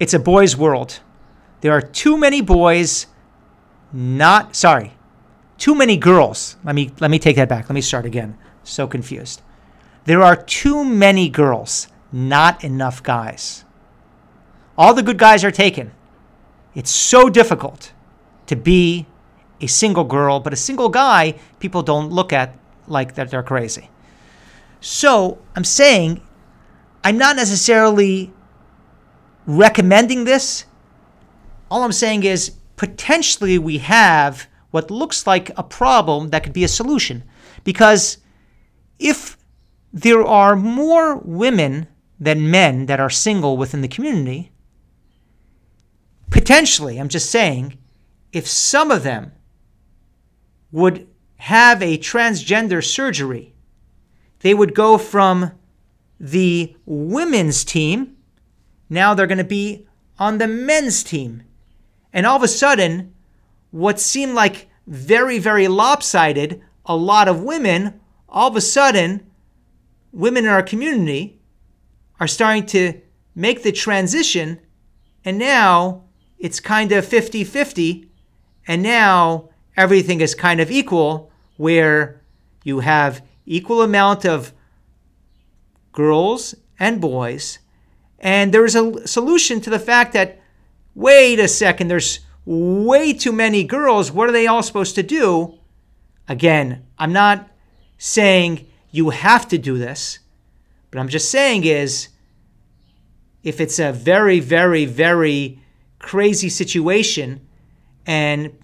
it's 0.00 0.14
a 0.14 0.18
boys' 0.18 0.56
world. 0.56 1.00
There 1.60 1.72
are 1.72 1.80
too 1.80 2.16
many 2.16 2.40
boys 2.40 3.06
not 3.92 4.54
sorry, 4.54 4.92
too 5.56 5.74
many 5.74 5.96
girls. 5.96 6.56
Let 6.64 6.74
me 6.74 6.90
let 7.00 7.10
me 7.10 7.18
take 7.18 7.36
that 7.36 7.48
back. 7.48 7.68
Let 7.68 7.74
me 7.74 7.80
start 7.80 8.04
again. 8.04 8.36
So 8.64 8.86
confused. 8.86 9.42
There 10.04 10.22
are 10.22 10.36
too 10.36 10.84
many 10.84 11.28
girls, 11.28 11.88
not 12.12 12.64
enough 12.64 13.02
guys. 13.02 13.64
All 14.76 14.94
the 14.94 15.02
good 15.02 15.18
guys 15.18 15.44
are 15.44 15.50
taken. 15.50 15.92
It's 16.74 16.90
so 16.90 17.28
difficult 17.28 17.92
to 18.46 18.56
be 18.56 19.06
a 19.60 19.66
single 19.66 20.04
girl, 20.04 20.40
but 20.40 20.52
a 20.52 20.56
single 20.56 20.88
guy, 20.88 21.34
people 21.58 21.82
don't 21.82 22.10
look 22.10 22.32
at 22.32 22.56
like 22.86 23.14
that 23.14 23.30
they're 23.30 23.42
crazy. 23.42 23.90
So 24.80 25.38
I'm 25.56 25.64
saying 25.64 26.22
I'm 27.04 27.18
not 27.18 27.36
necessarily 27.36 28.32
recommending 29.46 30.24
this. 30.24 30.64
All 31.70 31.82
I'm 31.82 31.92
saying 31.92 32.24
is 32.24 32.50
potentially 32.76 33.58
we 33.58 33.78
have 33.78 34.46
what 34.70 34.90
looks 34.90 35.26
like 35.26 35.50
a 35.56 35.62
problem 35.62 36.30
that 36.30 36.42
could 36.42 36.52
be 36.52 36.64
a 36.64 36.68
solution. 36.68 37.24
Because 37.64 38.18
if 38.98 39.36
there 39.92 40.22
are 40.22 40.54
more 40.54 41.16
women 41.16 41.88
than 42.20 42.50
men 42.50 42.86
that 42.86 43.00
are 43.00 43.10
single 43.10 43.56
within 43.56 43.80
the 43.80 43.88
community, 43.88 44.50
potentially, 46.30 46.98
I'm 46.98 47.08
just 47.08 47.30
saying, 47.30 47.78
if 48.32 48.46
some 48.46 48.90
of 48.90 49.02
them 49.02 49.32
would 50.72 51.06
have 51.36 51.82
a 51.82 51.98
transgender 51.98 52.84
surgery, 52.84 53.54
they 54.40 54.54
would 54.54 54.74
go 54.74 54.98
from 54.98 55.52
the 56.20 56.76
women's 56.84 57.64
team, 57.64 58.16
now 58.90 59.14
they're 59.14 59.26
going 59.26 59.38
to 59.38 59.44
be 59.44 59.86
on 60.18 60.38
the 60.38 60.48
men's 60.48 61.04
team. 61.04 61.44
And 62.12 62.26
all 62.26 62.36
of 62.36 62.42
a 62.42 62.48
sudden, 62.48 63.14
what 63.70 64.00
seemed 64.00 64.34
like 64.34 64.68
very, 64.86 65.38
very 65.38 65.68
lopsided, 65.68 66.62
a 66.86 66.96
lot 66.96 67.28
of 67.28 67.42
women, 67.42 68.00
all 68.28 68.48
of 68.48 68.56
a 68.56 68.60
sudden, 68.60 69.26
women 70.12 70.44
in 70.44 70.50
our 70.50 70.62
community 70.62 71.37
are 72.20 72.26
starting 72.26 72.66
to 72.66 73.00
make 73.34 73.62
the 73.62 73.72
transition. 73.72 74.60
And 75.24 75.38
now 75.38 76.04
it's 76.38 76.60
kind 76.60 76.92
of 76.92 77.06
50 77.06 77.44
50. 77.44 78.10
And 78.66 78.82
now 78.82 79.50
everything 79.76 80.20
is 80.20 80.34
kind 80.34 80.60
of 80.60 80.70
equal, 80.70 81.30
where 81.56 82.20
you 82.64 82.80
have 82.80 83.22
equal 83.46 83.82
amount 83.82 84.26
of 84.26 84.52
girls 85.92 86.54
and 86.78 87.00
boys. 87.00 87.58
And 88.18 88.52
there 88.52 88.64
is 88.64 88.74
a 88.74 89.06
solution 89.06 89.60
to 89.62 89.70
the 89.70 89.78
fact 89.78 90.12
that 90.12 90.40
wait 90.94 91.38
a 91.38 91.48
second, 91.48 91.88
there's 91.88 92.20
way 92.44 93.12
too 93.12 93.32
many 93.32 93.62
girls. 93.62 94.10
What 94.10 94.28
are 94.28 94.32
they 94.32 94.46
all 94.46 94.62
supposed 94.62 94.94
to 94.96 95.02
do? 95.02 95.58
Again, 96.28 96.84
I'm 96.98 97.12
not 97.12 97.48
saying 97.98 98.66
you 98.90 99.10
have 99.10 99.46
to 99.48 99.58
do 99.58 99.78
this, 99.78 100.18
but 100.90 101.00
I'm 101.00 101.08
just 101.08 101.30
saying 101.30 101.64
is 101.64 102.08
if 103.42 103.60
it's 103.60 103.78
a 103.78 103.92
very, 103.92 104.40
very, 104.40 104.84
very 104.84 105.60
crazy 105.98 106.48
situation 106.48 107.46
and 108.06 108.56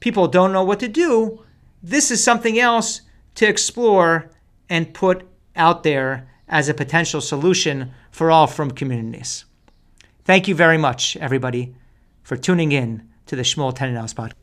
people 0.00 0.28
don't 0.28 0.52
know 0.52 0.64
what 0.64 0.80
to 0.80 0.88
do, 0.88 1.44
this 1.82 2.10
is 2.10 2.22
something 2.22 2.58
else 2.58 3.02
to 3.36 3.46
explore 3.46 4.30
and 4.68 4.92
put 4.92 5.26
out 5.56 5.82
there 5.82 6.28
as 6.48 6.68
a 6.68 6.74
potential 6.74 7.20
solution 7.20 7.92
for 8.10 8.30
all 8.30 8.46
frum 8.46 8.70
communities. 8.70 9.44
Thank 10.24 10.48
you 10.48 10.54
very 10.54 10.78
much, 10.78 11.16
everybody, 11.16 11.74
for 12.22 12.36
tuning 12.36 12.72
in 12.72 13.08
to 13.26 13.36
the 13.36 13.42
Shmuel 13.42 13.74
Tenenhaus 13.74 14.14
podcast. 14.14 14.39